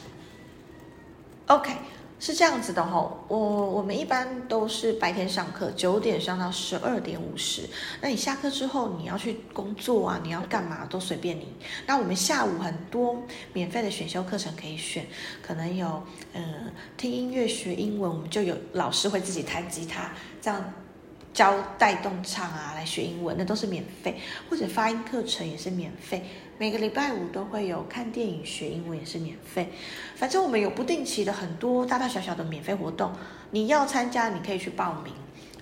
[1.47, 1.73] OK。
[2.21, 7.63] 是这样子的吼，我我们一般都是白天上课，九点上到十二点五十。
[7.99, 11.47] 那你下课之后，你要去工作啊，你要干嘛都随便你。
[11.88, 15.07] 那我们下午很多免费的选修课程可以选，
[15.41, 16.03] 可能有
[16.34, 20.73] 嗯听音乐学英文，我们就有老师会自己弹吉他，这样
[21.33, 24.19] 教带动唱啊来学英文，那都是免费。
[24.49, 26.25] 或者发音课程也是免费。
[26.57, 29.71] 每个礼拜五都会有看电影学英文，也是免费。
[30.15, 33.11] 反正我们有不定期的很多大大小小的免费活动，
[33.49, 35.13] 你要参加你可以去报名，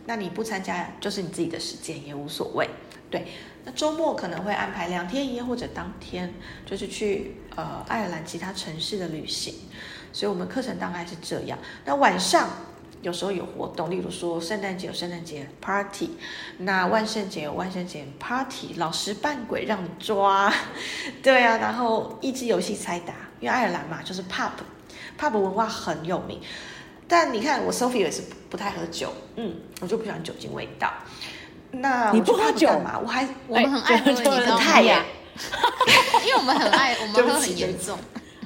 [0.06, 2.68] 那你不参加就是你自己的时间也无所谓。
[3.10, 3.28] 对，
[3.64, 6.34] 那周末可能会安排两天一夜或者当天，
[6.66, 9.54] 就是去呃爱尔兰其他城市的旅行。
[10.12, 11.58] 所以我们课程大概是这样。
[11.86, 12.50] 那晚上。
[13.02, 16.12] 有时候有活动，例如说圣诞节有圣诞节 party，
[16.58, 20.52] 那万圣节有万圣节 party，老师扮鬼让你抓，
[21.24, 26.40] 对啊，然后益智游戏猜答，因为爱尔兰嘛就是 pub，pub 文化很有名。
[27.08, 30.92] 但你看我 Sophie 也是不太喝酒，嗯，我就不喜欢酒精味道。
[31.72, 33.00] 那你不喝酒嘛？
[33.00, 34.60] 我还我们很爱喝，你知道吗？
[36.26, 37.98] 因为我们很爱，我们喝很严重。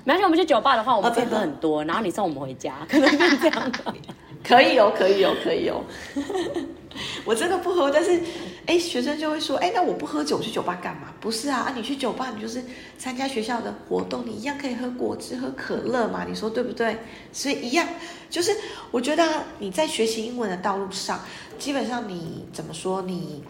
[0.05, 3.93] 没关系，我们去酒吧的话，我们可以喝很多，然后你送我们回家，可能是这样的。
[4.43, 5.83] 可以哦，可以哦，可以哦。
[7.25, 8.21] 我真的不喝，但是，
[8.67, 11.11] 哎，学生就会说，哎，那我不喝酒，去酒吧干嘛？
[11.19, 12.63] 不是啊，啊，你去酒吧，你就是
[12.99, 16.95] 参加学校的活动，你一样可以喝果汁、喝可乐嘛，你说对不对？
[17.31, 17.87] 所以一样，
[18.29, 18.55] 就是
[18.91, 21.19] 我觉得你在学习英文的道路上，
[21.57, 23.43] 基本上你怎么说，你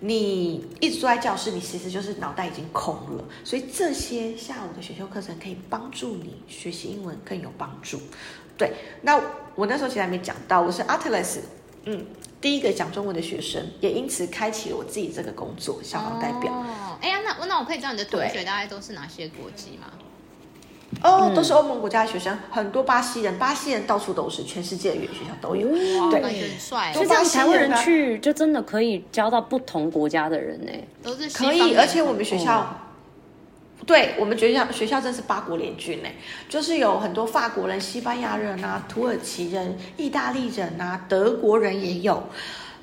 [0.00, 3.24] 你一直坐在教室，你其实就是脑袋已经空了。
[3.44, 7.98] 所以这些下午的选修课程可以帮助你学习英文更有帮助。
[8.56, 8.72] 对，
[9.02, 9.20] 那
[9.54, 11.40] 我那时候其实还没讲到，我是 Artlist，
[11.84, 12.06] 嗯。
[12.40, 16.52] 第一个讲中文的学生，也因此开启了我自己这个工作，校方代表。
[16.52, 19.86] 哦，哎呀，那那我可以知道你的同学大概都是哪些国籍吗？
[21.04, 25.68] 哦，嗯、都是欧盟国家的学生，很多巴西人，巴西人到处都是，全世界的语言学校都有。
[25.68, 26.92] 哇，对，很帅。
[26.92, 32.81] 所以这样台湾人去，就真的可以交到不同国家的人呢，都是可以，而且我们学校。
[33.82, 36.08] 哦对我们学校，学校真是八国联军呢，
[36.48, 42.22] 就是有很多法国人、西班牙人啊、土耳其人、意大利人啊、德国人也有，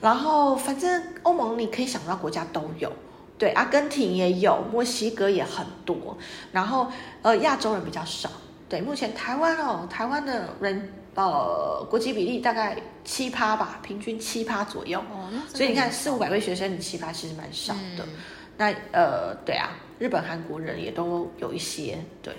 [0.02, 2.92] 然后反正欧盟你可以想到国家都有，
[3.38, 6.18] 对，阿根廷也有，墨西哥也很多，
[6.52, 6.92] 然后
[7.22, 8.30] 呃亚洲人比较少，
[8.68, 12.76] 对，目前台湾哦，台湾的人呃国籍比例大概
[13.06, 18.10] 七趴吧，平均七趴左右，哦，所以你看四五百位学生，你七趴其实蛮少的，嗯、
[18.58, 19.70] 那呃对啊。
[20.00, 22.34] 日本、韩国人也都有一些，对，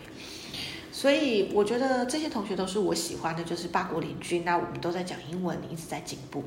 [0.91, 4.45] 所以我觉得这些同学都是我喜欢的，就是八国联军。
[4.47, 6.43] 那我们都在讲英文，你一直在进步，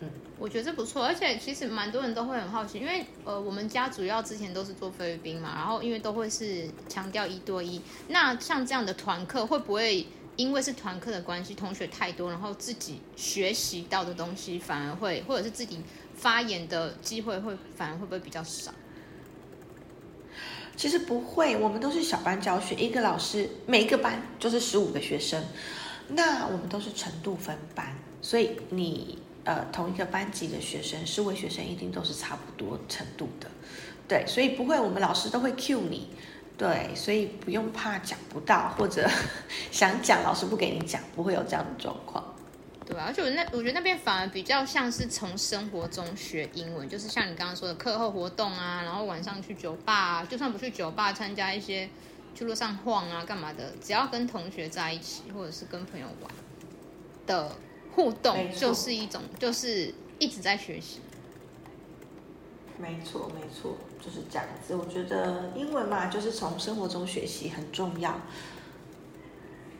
[0.00, 0.08] 嗯，
[0.38, 1.04] 我觉得这不错。
[1.04, 7.80] 而且其实蛮多人都会很好奇，因为呃，我们家主要之前都是做菲律宾嘛，然后因为都会是强调一对一。
[8.08, 10.06] 那像这样的团课，会不会
[10.36, 15.80] 因为是团课的关系，同学太多，然后自己学习到的东西反而会，或者是自己
[16.14, 18.72] 发言的机会会反而会不会比较少？
[20.76, 25.42] 其实不会，我们都是小班教学，一个老师每一个班就是十五个学生，
[26.08, 27.86] 那我们都是程度分班，
[28.20, 33.48] 所以你呃同一个班级的学生，十位学生一定都是差不多程度的，
[34.08, 36.08] 对，所以不会，我们老师都会 cue 你，
[36.58, 39.08] 对，所以不用怕讲不到或者
[39.70, 42.33] 想讲老师不给你讲，不会有这样的状况。
[42.86, 51.88] 对啊，而且我那我觉得那边反而比较像是从生活中学英文，就是像你刚刚说的课后活动啊，然后晚上去酒吧啊，就算不去酒吧，参加一些
[52.34, 56.30] 去路上晃啊干嘛的，只要跟同学在一起或者是跟朋友玩
[57.26, 57.56] 的
[57.94, 61.00] 互动，就是一种就是一直在学习。
[62.76, 64.74] 没错，没错，就是这样子。
[64.74, 68.20] 我觉得英文嘛，就是从生活中学习很重要。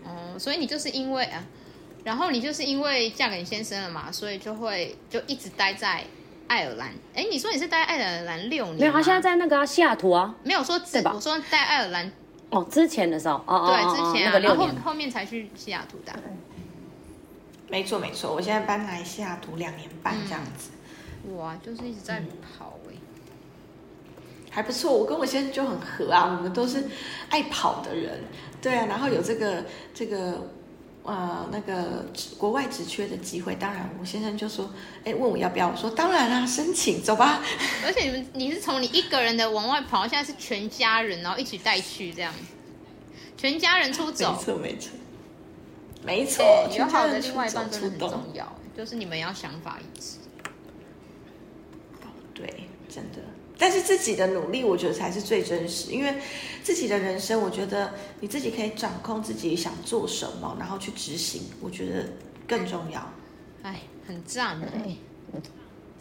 [0.06, 1.44] 嗯，所以你就是因为啊。
[2.04, 6.04] 然后你就是因为嫁给你先生了嘛，所以就会就一直待在
[6.46, 6.92] 爱尔兰。
[7.14, 8.80] 哎，你说你是待爱尔兰六年？
[8.80, 10.34] 没有，他现在在那个、啊、西雅图啊。
[10.42, 11.12] 没有说对吧？
[11.14, 12.12] 我说在爱尔兰
[12.50, 16.12] 哦，之前的时候哦，对，之前、啊、然后后，后面才去西雅图的。
[17.70, 20.72] 没错没错，我现在搬来西雅图两年半这样子。
[21.26, 22.98] 嗯、哇，就是一直在跑哎、欸
[24.08, 24.12] 嗯，
[24.50, 24.92] 还不错。
[24.92, 26.84] 我跟我先生就很合啊，我们都是
[27.30, 28.20] 爱跑的人。
[28.60, 30.46] 对啊，然后有这个这个。
[31.04, 32.06] 呃，那个
[32.38, 34.70] 国外职缺的机会，当然，我先生就说，
[35.04, 37.42] 哎，问我要不要，我说当然啦，申请，走吧。
[37.84, 42.38] 而且你们，你是从你一个人的往外跑，现在是全家人，然后一起带去这样子，
[43.36, 44.90] 全家人出走，没错没错，
[46.02, 46.44] 没错，
[46.78, 50.16] 有好的另外一半真的很重要，就是你们要想法一致。
[52.32, 53.18] 对，真的。
[53.58, 55.92] 但是自己的努力，我觉得才是最真实。
[55.92, 56.14] 因为
[56.62, 62.08] 自己的人生，我觉得你自己可以掌控自己想做什么，然后去执行，我觉得
[62.48, 63.12] 更重要。
[63.62, 64.96] 哎，很赞哎！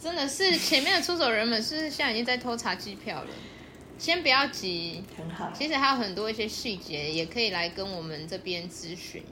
[0.00, 3.30] 真的是前面的出走人们，是不是现在已经在偷查机票了？
[3.96, 5.50] 先不要急，很好。
[5.56, 9.22] 其实还有很多一些细节，也可以来跟我们这边咨询。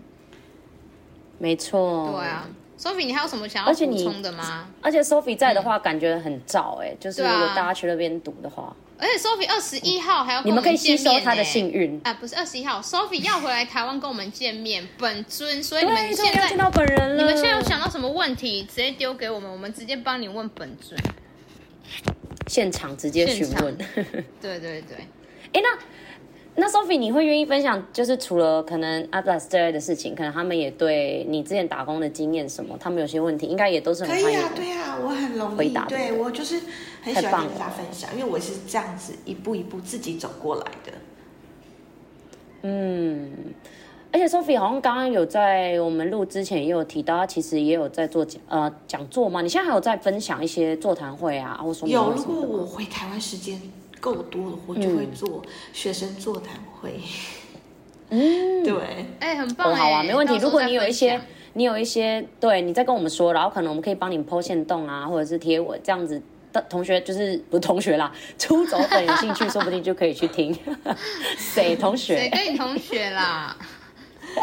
[1.38, 2.12] 没错。
[2.12, 2.48] 对啊。
[2.78, 4.68] Sophie，你还有什么想要补充的吗？
[4.80, 8.74] 而且 Sophie 在的话，感觉很燥哎、欸嗯，就是如果大家去那边读的话。
[8.98, 17.16] 而且 Sophie 二十一号还要你们可以吸收他的幸运啊，不是二十一号，Sophie 要回来台湾跟我们见面，本尊，所以你们现在见到本人了。
[17.16, 20.98] 你们现在有想到什么问题，直接丢给我们，我们直接帮你问本尊，
[22.46, 23.76] 现场直接询问。
[24.40, 24.96] 对对 对，
[25.52, 25.78] 哎、欸、那。
[26.54, 34.10] 那 Sophie，你会愿意分享，就是除了可能 Atlas 之类的事情，可能他们也对你之前打工的经验什么，他们有些问题，应该也都是很。
[34.10, 35.86] 可以啊，对啊，我很容易回答。
[35.86, 36.60] 对，我就是
[37.02, 40.92] 很喜欢跟大家分享，因为我是这样子一步一步自己走过来的。
[42.64, 43.32] 嗯，
[44.12, 49.40] 而且 Sophie 好像刚刚有在我们录之前也有提到，他其实也有在做讲呃讲座嘛。
[49.40, 51.88] 你现在还有在分享一些座谈会啊，或什么？
[51.88, 53.58] 有，如果我回台湾时间。
[54.02, 55.40] 够多了，我就会做
[55.72, 57.00] 学生座谈会。
[58.10, 58.74] 嗯， 对，
[59.20, 60.36] 哎、欸，很棒、欸，好啊，没问题。
[60.38, 61.20] 如果你有一些
[61.52, 66.20] 你有一些对你再跟我们说，然后可能我们可以帮你 po 限动啊，或者是贴我这样子
[66.52, 70.52] 的同学，就是不是同学啦，出走粉有兴趣， 说不定就可以去听。
[71.38, 72.16] 谁同学？
[72.18, 73.56] 谁跟你同学啦？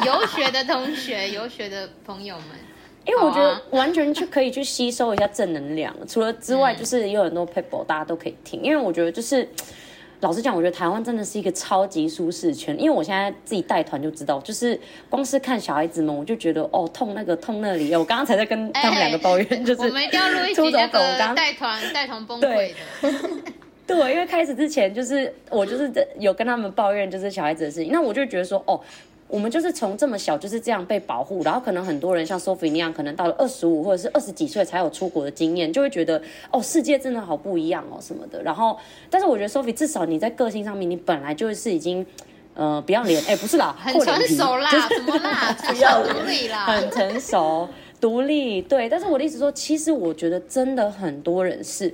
[0.05, 2.45] 游学的同学，游学的朋友们，
[3.10, 5.91] 因为我觉得完全就可以去吸收一下正能量。
[6.07, 8.62] 除了之外，就是有很多 people 大家都可以听。
[8.62, 9.49] 因为我觉得就是
[10.20, 12.80] 老实讲，我觉得台湾真的是一个超级舒适圈。
[12.80, 14.80] 因为我现在自己带团就知道，就是
[15.10, 17.91] 光是看小孩子们，我就觉得哦痛那个痛那里。
[17.95, 20.99] 我刚刚才在跟他们两个抱怨，欸、就是我们一定要录一集那个
[21.36, 23.10] 带团带团崩溃的。
[23.88, 27.91] 对，因为开始之前就是我就是有跟他们抱怨，就是小孩子的事情。
[27.91, 28.80] 那我就觉得说哦。
[29.30, 36.20] 我们就是从这么小就是这样被保护，然后可能很多人像 Sophie 那样，可能到了二十五或者是二十几岁才有出国的经验，就会觉得
[36.52, 38.42] 哦，世界真的好不一样哦什么的。
[38.42, 38.76] 然后，
[39.08, 42.04] 但是我觉得 Sophie 至少你在个性上面，你本来就是已经
[42.56, 47.70] 呃不要脸，哎，不是啦，很成熟啦，就是、什么啦， 不要独立啦，很成熟
[48.02, 48.90] 独立，对。
[48.90, 51.94] 但是我的意思说，其实我觉得真的很多人是。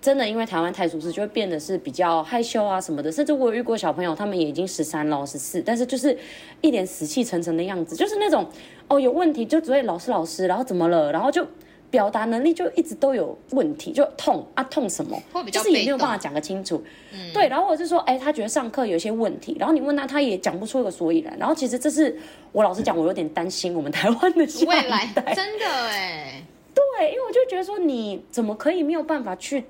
[0.00, 3.10] 真的，因为台湾太舒适，就会变得是比较害羞啊什么的。
[3.10, 6.16] 甚至我有遇过小朋友，他们也已经十三了、十四，但是就是
[6.60, 8.46] 一脸死气沉沉的样子，就是那种
[8.86, 11.44] 哦有问题就只会老师老师，然后怎么了，然后就
[11.90, 15.20] 表达能力就一直都有问题，就痛啊痛什么，
[15.50, 16.80] 就是也没有办法讲个清楚。
[17.12, 21.36] 嗯、对，然后我就说，哎，他觉得上课有一些问题，然后你问他，他也讲不出个所以然。
[21.38, 22.16] 然后其实这是
[22.52, 26.42] 我老实讲，我有点担心我们台湾的未来，真的哎，
[26.72, 29.64] 对，因为我就觉得说，你怎么可以没有办法去。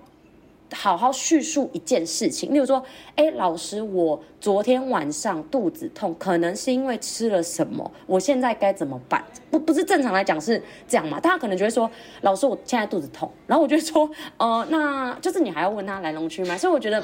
[0.73, 2.83] 好好叙述一件事情，例如说，
[3.14, 9.25] 哎，老师，我昨天晚上肚子痛，可能是因为吃了什么，我现在该怎么办？
[9.51, 11.19] 不，不是正常来讲是这样嘛？
[11.19, 11.91] 大家可能觉得说，
[12.21, 17.03] 老师，我现在肚子痛，然后我就说， 呃，那就是你还要问他来龙去脉，所以我觉得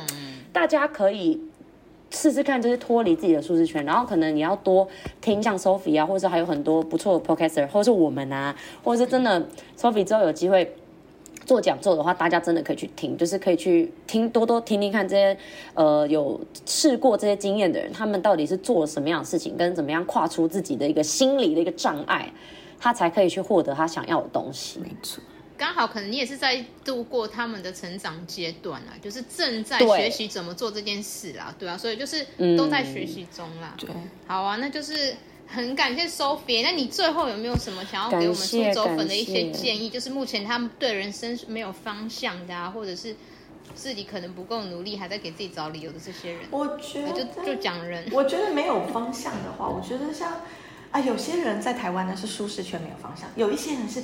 [0.53, 1.41] 大家可以
[2.11, 4.87] 试试看，就是脱离自己的舒适圈，然后可能你要多
[5.23, 10.77] 听像 Sophie 啊，或者是还有很多不错的 Podcaster，或者是我们啊，或者是真的 Sophie 之后有机会。
[11.45, 15.37] 做讲座的话，大家真的可以去听，就是可以去听，多多听听看这些
[15.75, 22.33] 呃有试过这些经验的人，他们到底是做了什么样的事情，跟怎么样跨出自己的一个心理的一个障碍，
[22.79, 24.81] 他才可以去获得他想要的东西。
[24.81, 25.23] 没错，
[25.57, 32.27] 刚好可能你也是在度过他们的成长阶段啊，就是正在学习怎么做这件事啦，对，对啊，所以就是
[32.57, 33.75] 都在学习中啦。
[33.79, 33.91] 对，
[34.27, 35.15] 好啊，那就是。
[35.47, 39.89] 很感谢 Sophie，那你最后有没有什么想要给我们苏州粉的一些建议？
[39.89, 43.15] 就是目前他们对人生没有方向的啊，或者是
[43.75, 46.41] 自己可能不够努力，还在给自己找理由的这些人。
[46.51, 50.41] 我觉得就就讲人，我觉得没有方向的话，我觉得像
[50.91, 54.03] 啊，有些人在台湾呢是舒适圈没有方向，有一些人是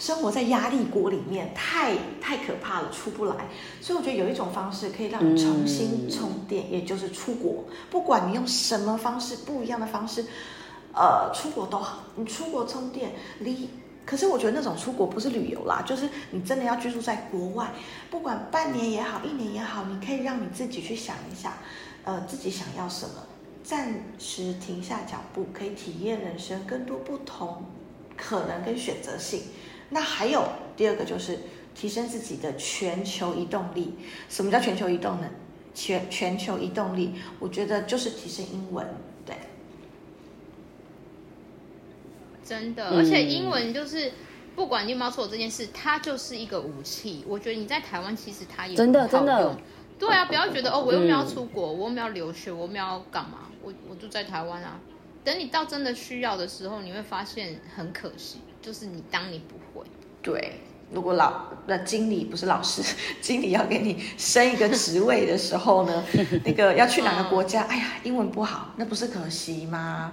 [0.00, 3.36] 生活在压力锅里面，太太可怕了，出不来。
[3.80, 7.64] 所以我觉得有一种方式可以让你重新充电，也就是出国。
[7.90, 10.24] 不管你用什么方式，不一样的方式。
[10.92, 13.68] 呃，出国都好，你出国充电离，
[14.04, 17.70] 可是我觉得那种出国不是旅游啦，就是你真的要居住在国外，
[18.10, 21.58] 不管半年也好，一年也好，你可以让你自己去想一下，
[22.02, 23.14] 呃，自己想要什么，
[23.62, 27.62] 暂时停下脚步，可以体验人生更多不同
[28.16, 29.42] 可能跟选择性。
[29.90, 31.38] 那还有第二个就是
[31.74, 33.94] 提升自己的全球移动力。
[34.28, 35.28] 什么叫全球移动呢？
[35.72, 38.86] 全全球移动力，我觉得就是提升英文。
[39.24, 39.36] 对
[42.44, 44.12] 真的，而且英文就是
[44.56, 47.24] 不管你有没有做这件事，它就是一个武器。
[47.28, 49.56] 我觉得你在台湾其实它也真的真的，
[49.98, 54.80] 对啊，不要觉得哦，我又没有要出国，我又没有要留学，我没有要干嘛，我我就在台湾啊。
[55.22, 59.86] 等你到真的需要的时候，你会发现很可惜，就是你当你不会。
[60.22, 60.60] 对，
[60.92, 62.82] 如果老那经理不是老师，
[63.22, 66.04] 经理要给你升一个职位的时候呢，
[66.44, 67.62] 那个要去哪个国家？
[67.64, 70.12] 哎呀，英文不好，那不是可惜吗？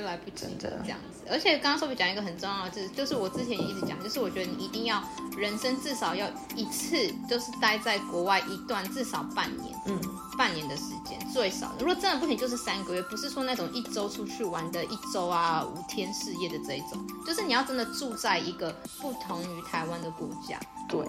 [0.00, 5.02] 就来不及这样子，而且刚刚 Sophie 讲一个很重要的，就是就是我之前也一直讲，就是我觉得你一定要
[5.36, 6.26] 人生至少要
[6.56, 6.96] 一次，
[7.28, 10.00] 就是待在国外一段至少半年，嗯，
[10.38, 11.70] 半年的时间最少。
[11.78, 21.06] 如果真的不行，就是三个月，不是说那种一周出去玩的一周啊，五天四夜的这一种，就是你要真的住在一个不同于台湾的国家，对，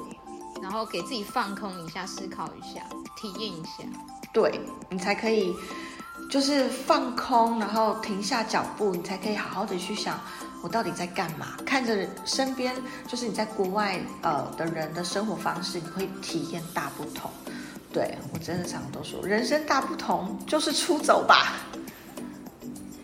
[0.62, 2.86] 然后给自己放空一下，思考一下，
[3.16, 3.86] 体验一下，
[4.34, 5.56] 对你才可以。
[6.32, 10.18] 就是放空，然后停下脚步，你才可以好好的去想，
[10.64, 11.58] 我到底在干嘛？
[11.66, 12.74] 看着身边，
[13.06, 17.30] 就是你在国外呃的人的生活方式，你会体验大不同。
[17.92, 21.58] 对，我真的常常都说，人生大不同就是出走吧。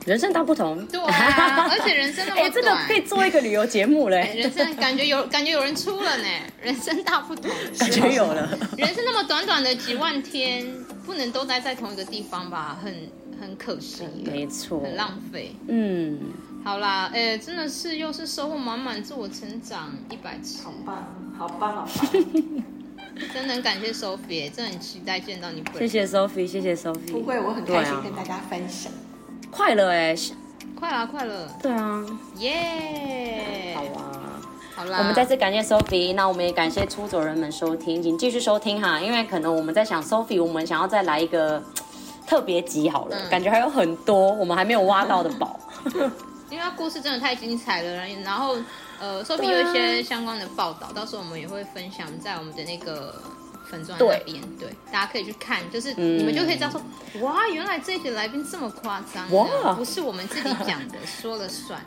[0.06, 4.32] 人生大不同，对啊，而且人生那么短， 这个可以做一个旅游节目嘞。
[4.38, 6.24] 人生感觉有感觉有人出了呢，
[6.62, 8.58] 人生大不同，感觉有了。
[8.78, 10.66] 人生那么短短的几万天，
[11.08, 12.78] 不能都待在同一个地方吧？
[12.84, 12.94] 很
[13.40, 15.56] 很可惜，没错，很浪费。
[15.70, 16.20] 嗯，
[16.66, 22.24] 好啦，哎、欸，真的是又是收获满满，自我成长一百次，好棒，好棒，好棒！
[23.34, 25.88] 真的很感谢 Sophie，真的很期待见到你本人。
[25.88, 27.14] 谢谢 Sophie，谢谢 Sophie。
[27.14, 28.92] 不会，我很开心跟大家分享。
[28.92, 29.00] 啊、
[29.50, 30.14] 快乐哎，
[30.76, 31.48] 快了，快乐。
[31.62, 32.06] 对啊，
[32.40, 33.78] 耶、yeah！
[33.78, 34.17] 好啊，
[34.78, 41.60] 好啦，我们再次感谢 Sophie，那我们也感谢出走人们收听，请继续收听哈，因为可能我们在想 Sophie，我们想要再来一个
[42.28, 45.60] 特别集好了、嗯，感觉还有很多我们还没有挖到的宝。
[46.52, 48.56] 因为他故事真的太精彩了，然后
[49.00, 53.20] 呃，Sophie 有一些相关的报道，到时候我们也会分享在我们的那个
[53.66, 56.80] 粉专那边，对，大家可以去看，就是你们就可以知道说，
[57.16, 61.82] 嗯、哇，原来这一集来宾这么夸张，哇，不是我们自己讲的 说了算，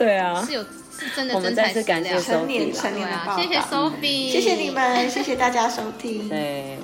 [0.00, 6.78] 对啊，是有是真的，我们再次感谢 Sophie，对啊，谢谢 Sophie，谢谢你们，谢谢大家收听， 对，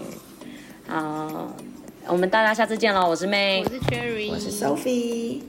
[0.87, 1.57] 好，
[2.09, 5.41] 我们大家下次见喽，我是 May，我是 Cherry，我是 Sophie。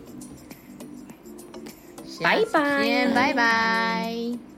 [2.24, 4.57] 拜拜，拜拜。